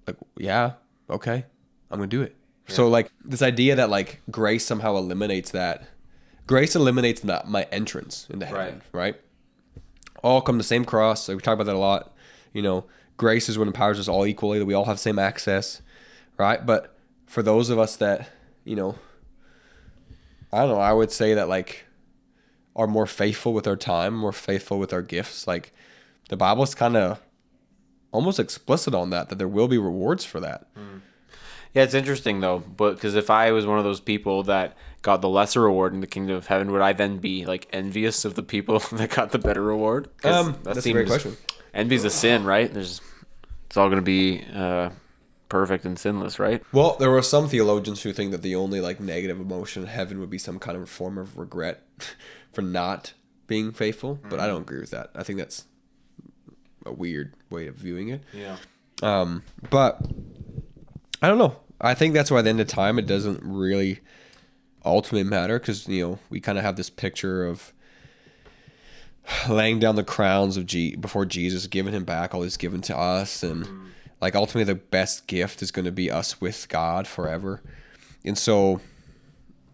[0.06, 0.74] like, yeah,
[1.10, 1.46] okay,
[1.90, 2.36] I'm going to do it.
[2.68, 5.88] So, like, this idea that, like, grace somehow eliminates that,
[6.46, 9.16] grace eliminates that, my entrance into heaven, right?
[10.22, 11.30] All come to the same cross.
[11.30, 12.14] Like, we talk about that a lot.
[12.54, 12.86] You know,
[13.16, 15.82] grace is what empowers us all equally, that we all have the same access,
[16.38, 16.64] right?
[16.64, 16.97] But
[17.28, 18.30] for those of us that,
[18.64, 18.96] you know,
[20.52, 21.86] I don't know, I would say that, like,
[22.76, 25.46] are more faithful with our time, more faithful with our gifts.
[25.46, 25.74] Like,
[26.30, 27.22] the Bible's kind of
[28.12, 30.68] almost explicit on that, that there will be rewards for that.
[31.74, 35.22] Yeah, it's interesting though, but because if I was one of those people that got
[35.22, 38.34] the lesser reward in the kingdom of heaven, would I then be like envious of
[38.34, 41.38] the people that got the better reward Um, that's a great question.
[41.74, 42.74] Envy's a sin, right?
[42.74, 43.02] There's,
[43.68, 44.90] it's all gonna be uh,
[45.50, 46.64] perfect and sinless, right?
[46.72, 50.20] Well, there were some theologians who think that the only like negative emotion in heaven
[50.20, 51.84] would be some kind of form of regret
[52.52, 53.14] for not
[53.48, 55.12] being faithful, but I don't agree with that.
[55.16, 55.66] I think that's
[56.86, 58.24] a weird way of viewing it.
[58.34, 58.58] Yeah.
[59.02, 60.02] Um, but
[61.22, 61.58] I don't know.
[61.80, 64.00] I think that's why at the end of time it doesn't really
[64.84, 67.74] ultimately matter because you know we kind of have this picture of
[69.50, 72.98] laying down the crowns of G before Jesus, giving him back all he's given to
[72.98, 73.68] us, and
[74.22, 77.62] like ultimately the best gift is going to be us with God forever.
[78.26, 78.82] And so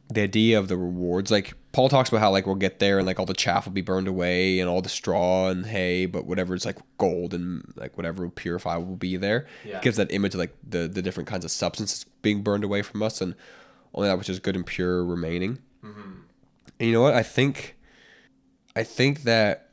[0.09, 3.07] the idea of the rewards, like Paul talks about how like we'll get there and
[3.07, 6.25] like all the chaff will be burned away and all the straw and hay, but
[6.25, 9.47] whatever is like gold and like whatever will purify will be there.
[9.65, 9.77] Yeah.
[9.77, 12.81] It gives that image of like the the different kinds of substances being burned away
[12.81, 13.35] from us and
[13.93, 15.59] only that which is good and pure remaining.
[15.83, 16.11] Mm-hmm.
[16.79, 17.13] And you know what?
[17.13, 17.75] I think
[18.75, 19.69] I think that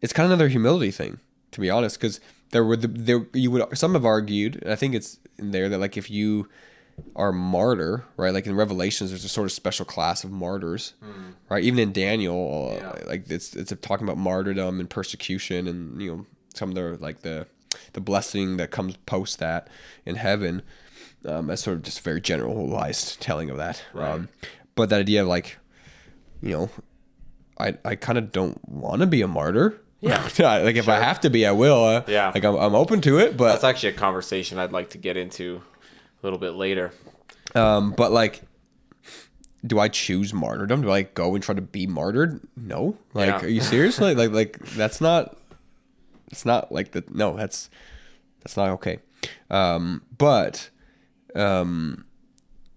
[0.00, 1.18] it's kind of another humility thing,
[1.52, 4.76] to be honest, because there were the, there you would some have argued, and I
[4.76, 6.48] think it's in there that like if you
[7.14, 8.32] are a martyr, right?
[8.32, 10.94] Like in Revelations, there's a sort of special class of martyrs,
[11.48, 11.62] right?
[11.62, 16.26] Even in Daniel, uh, like it's it's talking about martyrdom and persecution, and you know
[16.54, 17.46] some of the like the
[17.92, 19.68] the blessing that comes post that
[20.04, 20.62] in heaven.
[21.24, 23.82] Um, as sort of just very generalized telling of that.
[23.92, 24.12] Right.
[24.12, 24.28] Um,
[24.76, 25.58] but that idea of like,
[26.40, 26.70] you know,
[27.58, 29.80] I I kind of don't want to be a martyr.
[30.00, 30.22] Yeah.
[30.38, 31.82] like if I have to be, I will.
[31.84, 32.30] Uh, Yeah.
[32.34, 35.16] Like I'm, I'm open to it, but That's actually a conversation I'd like to get
[35.16, 35.62] into
[36.22, 36.92] a little bit later.
[37.54, 38.42] um, but like,
[39.66, 40.82] do I choose martyrdom?
[40.82, 42.40] Do I like, go and try to be martyred?
[42.56, 42.96] No.
[43.14, 43.40] Like, Yeah.
[43.42, 44.00] are you serious?
[44.00, 45.36] like, like, like that's not.
[46.30, 47.36] It's not like the no.
[47.36, 47.70] That's
[48.42, 48.98] that's not okay.
[49.50, 50.70] Um, but
[51.34, 52.04] um,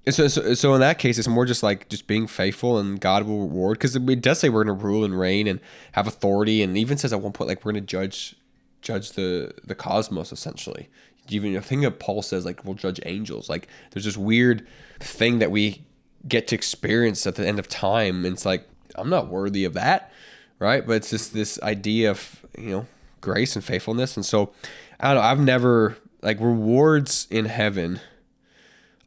[0.07, 3.23] so, so so in that case, it's more just like just being faithful and God
[3.23, 5.59] will reward because it does say we're going to rule and reign and
[5.93, 8.35] have authority, and even says at one point like we're going to judge
[8.81, 10.89] judge the the cosmos essentially.
[11.29, 13.49] Even a think of Paul says like we'll judge angels.
[13.49, 14.65] Like there's this weird
[14.99, 15.83] thing that we
[16.27, 19.73] get to experience at the end of time, and it's like I'm not worthy of
[19.73, 20.11] that,
[20.57, 20.85] right?
[20.85, 22.87] But it's just this idea of you know
[23.21, 24.53] grace and faithfulness, and so
[24.99, 25.27] I don't know.
[25.27, 27.99] I've never like rewards in heaven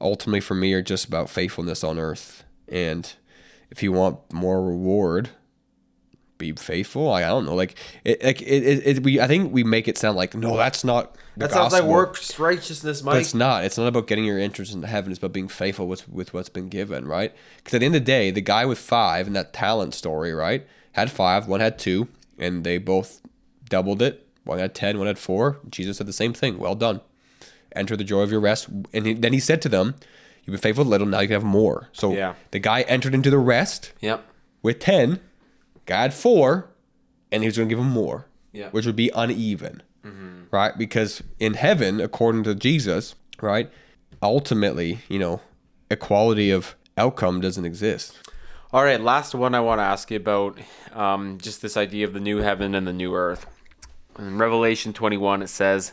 [0.02, 2.44] ultimately for me are just about faithfulness on earth.
[2.68, 3.10] And
[3.70, 5.30] if you want more reward,
[6.38, 7.04] be faithful.
[7.04, 7.54] Like, I don't know.
[7.54, 9.20] Like it, like it, it, it, we.
[9.20, 11.16] I think we make it sound like no, that's not.
[11.36, 13.20] That sounds like works righteousness, But Mike.
[13.22, 13.64] it's not.
[13.64, 15.12] It's not about getting your entrance into heaven.
[15.12, 17.32] It's about being faithful with with what's been given, right?
[17.58, 20.34] Because at the end of the day, the guy with five in that talent story,
[20.34, 21.46] right, had five.
[21.46, 23.20] One had two, and they both
[23.68, 24.26] doubled it.
[24.44, 24.98] One had ten.
[24.98, 25.58] One had four.
[25.70, 26.58] Jesus said the same thing.
[26.58, 27.00] Well done.
[27.74, 28.68] Enter the joy of your rest.
[28.92, 29.94] And he, then he said to them,
[30.44, 31.06] "You've been faithful with little.
[31.06, 32.34] Now you can have more." So Yeah.
[32.50, 34.24] the guy entered into the rest Yep.
[34.62, 35.20] with ten.
[35.86, 36.68] God four,
[37.32, 38.68] and he was going to give him more, Yeah.
[38.70, 39.82] which would be uneven,
[40.52, 40.76] right?
[40.78, 43.68] Because in heaven, according to Jesus, right,
[44.22, 45.40] ultimately, you know,
[45.90, 48.16] equality of outcome doesn't exist.
[48.72, 50.58] All right, last one I want to ask you about
[50.94, 53.46] um, just this idea of the new heaven and the new earth.
[54.18, 55.92] In Revelation 21, it says,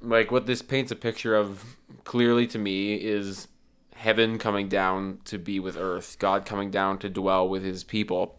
[0.00, 3.48] like what this paints a picture of clearly to me is
[3.94, 8.38] heaven coming down to be with earth, God coming down to dwell with his people.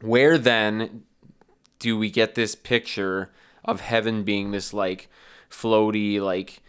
[0.00, 1.02] Where then
[1.78, 3.30] do we get this picture
[3.64, 5.08] of heaven being this like
[5.50, 6.62] floaty like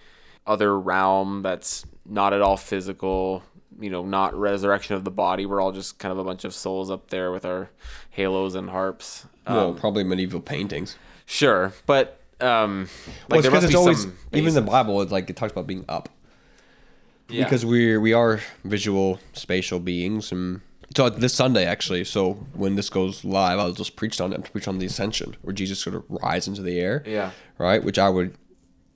[0.46, 3.42] other realm that's not at all physical
[3.80, 6.54] you know not resurrection of the body we're all just kind of a bunch of
[6.54, 7.70] souls up there with our
[8.12, 10.98] halos and harps well, Um, probably medieval paintings.
[11.26, 12.88] sure but um
[13.30, 14.62] Well, like it's there because must it's be always some even the.
[14.62, 15.02] Bible.
[15.02, 16.10] It's like it talks about being up
[17.30, 17.44] Yeah.
[17.44, 20.62] because we're we are visual spatial beings and.
[20.96, 24.36] So this Sunday, actually, so when this goes live, I'll just preach on it.
[24.36, 27.04] I'm preach on the ascension, where Jesus sort of rise into the air.
[27.06, 27.32] Yeah.
[27.58, 27.84] right?
[27.84, 28.36] Which I would,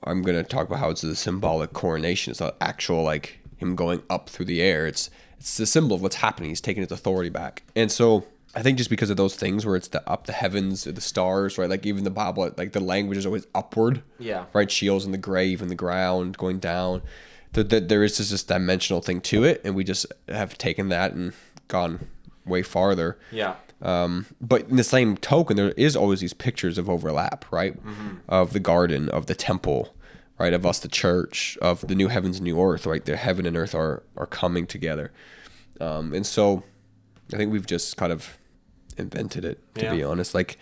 [0.03, 2.31] I'm gonna talk about how it's a symbolic coronation.
[2.31, 4.85] It's not actual like him going up through the air.
[4.87, 5.09] It's
[5.39, 6.49] it's the symbol of what's happening.
[6.51, 8.23] He's taking his authority back, and so
[8.55, 11.57] I think just because of those things, where it's the up the heavens, the stars,
[11.57, 11.69] right?
[11.69, 14.01] Like even the Bible, like the language is always upward.
[14.17, 14.45] Yeah.
[14.53, 14.69] Right.
[14.71, 17.01] Shields in the grave and the ground going down.
[17.53, 20.89] That that there is just this dimensional thing to it, and we just have taken
[20.89, 21.33] that and
[21.67, 22.07] gone
[22.45, 23.17] way farther.
[23.31, 27.75] yeah Um, but in the same token, there is always these pictures of overlap, right?
[28.27, 29.93] Of the garden, of the temple,
[30.39, 30.53] right?
[30.53, 33.05] Of us, the church, of the new heavens and new earth, right?
[33.05, 35.11] The heaven and earth are are coming together,
[35.79, 36.63] um, and so
[37.31, 38.38] I think we've just kind of
[38.99, 39.95] invented it, to Yeah.
[39.95, 40.33] be honest.
[40.35, 40.57] Like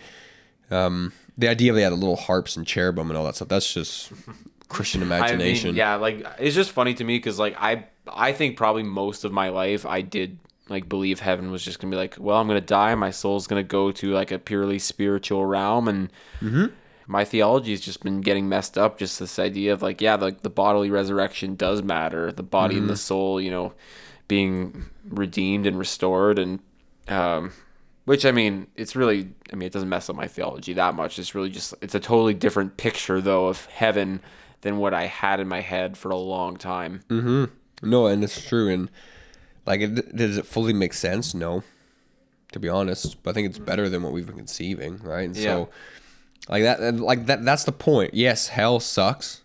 [0.70, 3.48] um, the idea of yeah, the little harps and cherubim and all that stuff.
[3.48, 4.12] That's just
[4.68, 5.68] Christian I imagination.
[5.70, 9.24] mean, yeah, like it's just funny to me because like I I think probably most
[9.24, 12.46] of my life I did like believe heaven was just gonna be like, well, I'm
[12.46, 16.10] gonna die, my soul's gonna go to like a purely spiritual realm, and
[17.06, 18.98] my theology has just been getting messed up.
[18.98, 22.90] Just this idea of like, yeah, like the bodily resurrection does matter, the body and
[22.90, 23.72] the soul, you know,
[24.28, 26.58] being redeemed and restored, and
[27.08, 27.52] um,
[28.08, 31.18] which I mean, it's really, I mean, it doesn't mess up my theology that much.
[31.18, 34.22] It's really just, it's a totally different picture though of heaven
[34.62, 37.02] than what I had in my head for a long time.
[37.10, 37.90] Mm-hmm.
[37.90, 38.72] No, and it's true.
[38.72, 38.90] And
[39.66, 41.34] like, it, does it fully make sense?
[41.34, 41.62] No,
[42.52, 43.22] to be honest.
[43.22, 45.26] But I think it's better than what we've been conceiving, right?
[45.26, 45.68] And so,
[46.48, 47.44] like that, like that.
[47.44, 48.14] That's the point.
[48.14, 49.42] Yes, hell sucks,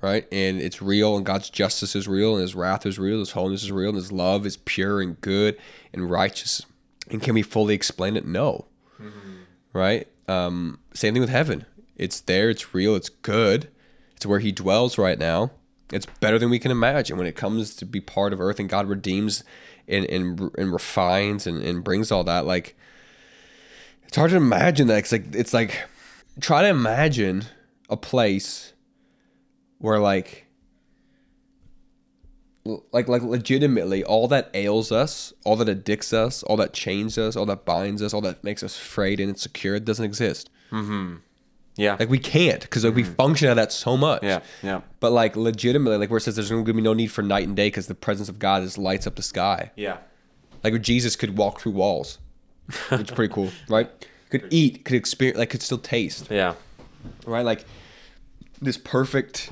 [0.00, 0.26] right?
[0.32, 3.62] And it's real, and God's justice is real, and His wrath is real, His holiness
[3.62, 5.56] is real, and His love is pure and good
[5.92, 6.66] and righteous.
[7.12, 8.26] And can we fully explain it?
[8.26, 8.66] No,
[9.72, 10.08] right?
[10.26, 11.66] Um, same thing with heaven.
[11.96, 12.50] It's there.
[12.50, 12.96] It's real.
[12.96, 13.68] It's good.
[14.16, 15.50] It's where He dwells right now.
[15.92, 18.68] It's better than we can imagine when it comes to be part of earth and
[18.68, 19.44] God redeems
[19.86, 22.46] and and, and refines and, and brings all that.
[22.46, 22.76] Like
[24.06, 24.98] it's hard to imagine that.
[24.98, 25.86] It's like it's like
[26.40, 27.44] try to imagine
[27.90, 28.72] a place
[29.78, 30.41] where like
[32.64, 37.34] like like legitimately all that ails us, all that addicts us, all that chains us,
[37.36, 40.48] all that binds us, all that makes us afraid and insecure doesn't exist.
[40.70, 41.16] Mm-hmm.
[41.76, 41.96] Yeah.
[41.98, 44.22] Like we can't because like, we function out of that so much.
[44.22, 44.40] yeah.
[44.62, 44.82] Yeah.
[45.00, 47.46] But like legitimately, like where it says there's going to be no need for night
[47.48, 49.70] and day because the presence of God just lights up the sky.
[49.74, 49.96] Yeah.
[50.62, 52.18] Like where Jesus could walk through walls.
[52.92, 53.90] It's pretty cool, right?
[54.30, 56.54] Could eat, could experience, like could still taste, Yeah.
[57.26, 57.44] right?
[57.44, 57.64] Like
[58.60, 59.50] this perfect,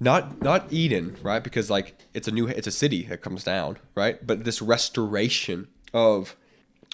[0.00, 1.42] not not Eden, right?
[1.42, 4.24] Because like it's a new, it's a city that comes down, right?
[4.24, 6.36] But this restoration of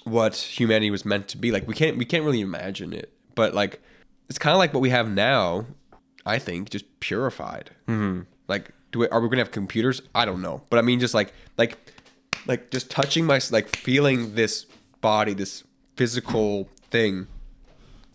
[0.05, 1.51] what humanity was meant to be.
[1.51, 3.83] Like we can't we can't really imagine it, but like
[4.29, 5.67] it's kind of like what we have now.
[6.27, 7.71] I think just purified.
[7.87, 8.23] Mm-hmm.
[8.49, 10.01] Like, do we, are we gonna have computers?
[10.15, 11.79] I don't know, but I mean, just like like
[12.47, 14.67] like just touching my like feeling this
[15.01, 15.65] body, this
[15.97, 17.27] physical thing,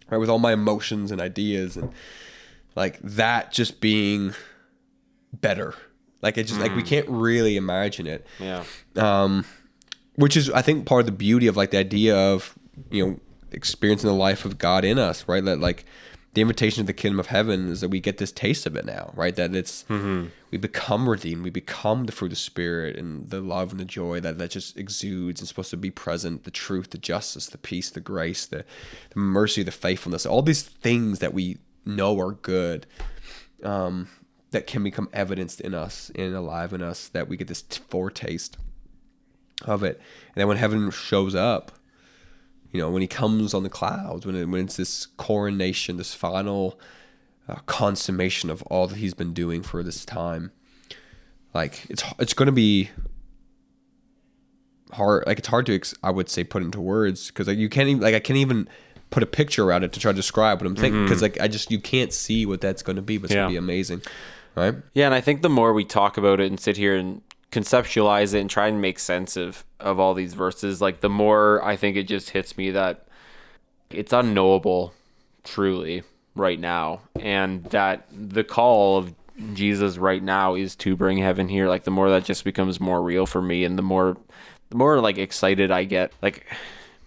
[0.10, 1.92] right, with all my emotions and ideas and
[2.76, 4.34] like that just being
[5.34, 5.73] better.
[6.21, 8.63] Like it just like we can't really imagine it Yeah.
[8.97, 9.45] um,
[10.15, 12.55] which is I think part of the beauty of like the idea of
[12.91, 13.19] you know
[13.51, 15.43] experiencing the life of God in us, right?
[15.43, 15.86] That like
[16.34, 18.86] the invitation to the kingdom of heaven is that we get this taste of it
[18.86, 19.36] now, right?
[19.36, 19.86] That it's
[20.51, 23.86] we become redeemed, we become the fruit of the spirit and the love and the
[23.86, 27.57] joy that that just exudes and supposed to be present, the truth, the justice, the
[27.57, 28.65] peace, the grace, the,
[29.11, 32.86] the mercy, the faithfulness, all these things that we know are good.
[33.63, 34.09] Um,
[34.52, 38.58] that can become evidenced in us and alive in us that we get this foretaste
[39.66, 39.97] of it.
[40.30, 41.72] And then when heaven shows up,
[42.72, 46.14] you know, when he comes on the clouds, when, it, when it's this coronation, this
[46.14, 46.80] final
[47.47, 50.52] uh, consummation of all that he's been doing for this time,
[51.54, 52.89] like it's it's going to be
[54.91, 55.24] hard.
[55.28, 57.88] Like it's hard to, ex- I would say, put into words because like you can't
[57.89, 58.68] even like I can't even
[59.10, 61.47] put a picture around it to try to describe what I'm thinking because like I
[61.47, 63.41] just you can't see what that's going to be, but it's Yeah.
[63.41, 64.02] going to be amazing,
[64.56, 64.76] right?
[64.93, 67.22] Yeah, and I think the more we talk about it and sit here and
[67.52, 71.64] conceptualize it and try and make sense of of all these verses, like the more
[71.64, 73.08] I think it just hits me that
[73.89, 74.93] it's unknowable
[75.43, 76.04] truly
[76.36, 79.14] right now and that the call of
[79.54, 83.02] Jesus right now is to bring heaven here like the more that just becomes more
[83.02, 84.18] real for me and the more
[84.70, 86.45] the more like excited I get like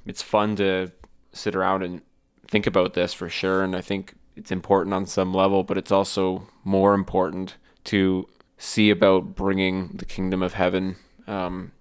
[0.07, 0.91] it's fun to
[1.33, 2.01] sit around and
[2.49, 5.93] think about this for sure and I think it's important on some level but it's
[5.93, 8.29] also more important to
[8.59, 11.73] see about bringing the kingdom of heaven um,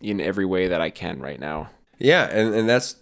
[0.00, 2.96] in every way that I can right now Yeah, and, and that's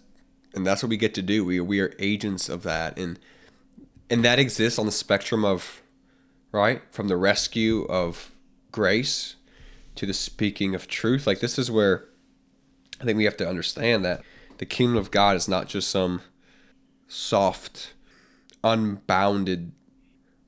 [0.53, 1.43] and that's what we get to do.
[1.43, 3.19] We we are agents of that, and
[4.09, 5.81] and that exists on the spectrum of
[6.51, 8.31] right from the rescue of
[8.71, 9.35] grace
[9.95, 11.25] to the speaking of truth.
[11.25, 12.05] Like this is where
[12.99, 14.21] I think we have to understand that
[14.57, 16.21] the kingdom of God is not just some
[17.07, 17.93] soft,
[18.63, 19.71] unbounded,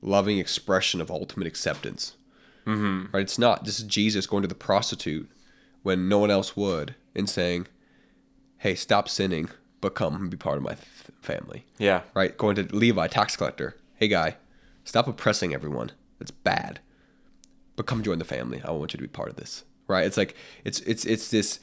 [0.02, 2.16] loving expression of ultimate acceptance.
[2.66, 3.14] Mm-hmm.
[3.14, 3.22] Right?
[3.22, 3.64] It's not.
[3.64, 5.30] This is Jesus going to the prostitute
[5.82, 7.66] when no one else would and saying,
[8.58, 9.50] "Hey, stop sinning,
[9.80, 12.36] but come and be part of my f- family." yeah Right?
[12.36, 13.76] Going to Levi, tax collector.
[13.96, 14.36] Hey, guy,
[14.84, 15.92] stop oppressing everyone.
[16.18, 16.80] That's bad.
[17.76, 18.62] But come join the family.
[18.64, 19.64] I want you to be part of this.
[19.86, 20.06] Right?
[20.06, 20.34] It's like
[20.64, 21.60] it's it's it's this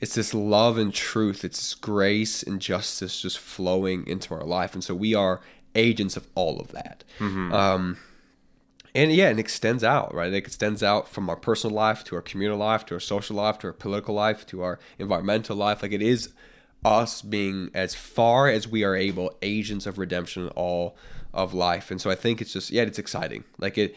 [0.00, 1.44] it's this love and truth.
[1.44, 5.40] It's this grace and justice just flowing into our life, and so we are
[5.76, 7.04] agents of all of that.
[7.52, 7.96] Um,
[8.96, 10.32] and yeah, it extends out, right?
[10.32, 13.58] It extends out from our personal life to our communal life to our social life
[13.58, 15.82] to our political life to our environmental life.
[15.82, 16.30] Like it is
[16.84, 20.96] us being as far as we are able agents of redemption in all
[21.34, 21.90] of life.
[21.90, 23.44] And so I think it's just yeah, it's exciting.
[23.58, 23.94] Like it,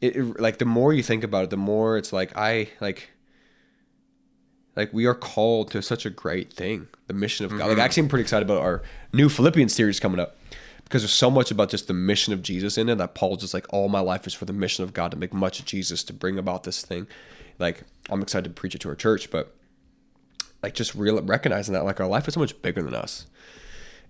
[0.00, 3.10] it, it like the more you think about it, the more it's like I like
[4.74, 7.68] like we are called to such a great thing, the mission of God.
[7.68, 10.36] Like actually I'm pretty excited about our new Philippians series coming up
[10.90, 13.54] because there's so much about just the mission of Jesus in it that Paul's just
[13.54, 16.02] like all my life is for the mission of God to make much of Jesus
[16.02, 17.06] to bring about this thing.
[17.60, 19.54] Like I'm excited to preach it to our church, but
[20.64, 23.28] like just real recognizing that like our life is so much bigger than us.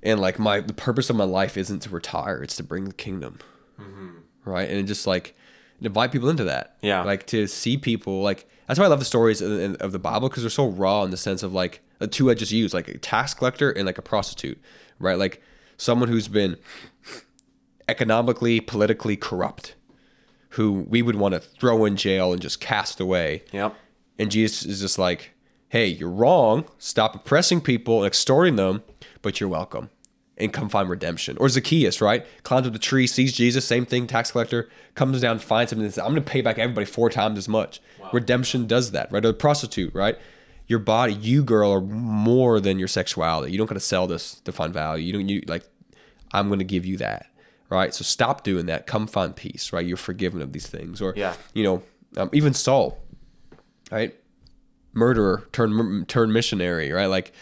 [0.02, 2.94] And like my the purpose of my life isn't to retire it's to bring the
[2.94, 3.40] kingdom.
[3.78, 4.08] Mm-hmm.
[4.46, 4.70] Right?
[4.70, 5.36] And just like
[5.82, 6.76] invite people into that.
[6.80, 7.02] Yeah.
[7.02, 10.30] like to see people like that's why i love the stories of, of the bible
[10.30, 12.88] because they're so raw in the sense of like the two i just used like
[12.88, 14.58] a tax collector and like a prostitute.
[14.98, 15.18] Right?
[15.18, 15.42] Like
[15.80, 16.56] someone who's been
[17.88, 19.74] economically politically corrupt
[20.50, 23.74] who we would want to throw in jail and just cast away Yep.
[24.18, 25.32] and Jesus is just like,
[25.68, 26.64] hey, you're wrong.
[26.78, 28.82] Stop oppressing people and extorting them,
[29.22, 29.88] but you're welcome.
[30.36, 31.36] And come find redemption.
[31.38, 32.26] Or Zacchaeus, right?
[32.42, 35.88] Climbs up the tree, sees Jesus, same thing, tax collector, comes down, finds him, and
[35.92, 37.80] says, I'm going to pay back everybody four times as much.
[38.12, 39.24] Redemption does that, right?
[39.24, 40.18] Or the prostitute, right?
[40.66, 43.52] Your body, you girl, are more than your sexuality.
[43.52, 45.04] You don't got to sell this to find value.
[45.04, 45.64] You don't, you like,
[46.32, 47.26] I'm going to give you that,
[47.68, 47.94] right?
[47.94, 48.86] So stop doing that.
[48.86, 49.84] Come find peace, right?
[49.86, 51.00] You're forgiven of these things.
[51.00, 51.34] Or, Yeah.
[51.54, 51.82] you know,
[52.16, 52.98] um, even Saul,
[53.90, 54.14] right?
[54.92, 57.06] Murderer turn turn missionary, right?
[57.06, 57.32] Like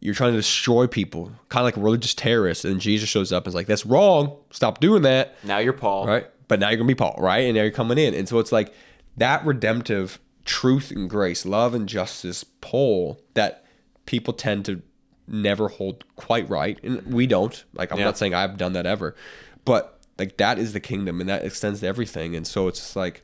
[0.00, 3.44] you're trying to destroy people, kind of like a religious terrorist, and Jesus shows up
[3.44, 4.36] and is like, "That's wrong.
[4.50, 6.06] Stop doing that." Now you're Paul.
[6.06, 6.26] Right?
[6.48, 7.40] But now you're gonna be Paul, right?
[7.46, 8.74] And now you're coming in, and so it's like
[9.16, 13.64] that redemptive truth and grace, love and justice pole that
[14.04, 14.82] people tend to
[15.30, 17.64] never hold quite right, and we don't.
[17.72, 18.04] Like I'm Yeah.
[18.04, 19.14] not saying I've done that ever,
[19.64, 22.96] but like that is the kingdom, and that extends to everything, and so it's just
[22.96, 23.22] like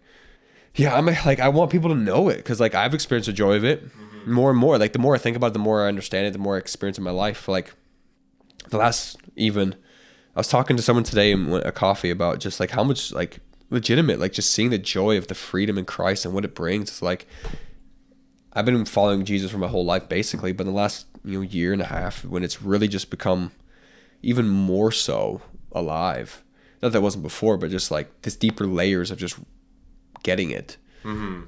[0.76, 3.56] yeah, I'm like I want people to know it because like I've experienced the joy
[3.56, 4.32] of it mm-hmm.
[4.32, 4.78] more and more.
[4.78, 6.58] Like the more I think about it, the more I understand it, the more I
[6.58, 7.48] experience in my life.
[7.48, 7.72] Like
[8.68, 9.74] the last even,
[10.34, 13.38] I was talking to someone today in a coffee about just like how much like
[13.70, 16.90] legitimate, like just seeing the joy of the freedom in Christ and what it brings.
[16.90, 17.26] It's like
[18.52, 21.42] I've been following Jesus for my whole life basically, but in the last you know
[21.42, 23.50] year and a half when it's really just become
[24.22, 26.42] even more so alive.
[26.80, 29.38] Not that it wasn't before, but just like this deeper layers of just
[30.22, 30.76] getting it.
[31.04, 31.42] Mm-hmm.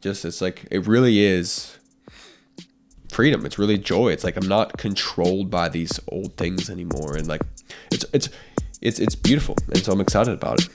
[0.00, 1.78] Just it's like it really is
[3.10, 3.44] freedom.
[3.46, 4.08] It's really joy.
[4.12, 7.42] It's like I'm not controlled by these old things anymore, and like
[7.90, 8.28] it's it's
[8.80, 10.68] it's it's beautiful, and so I'm excited about it.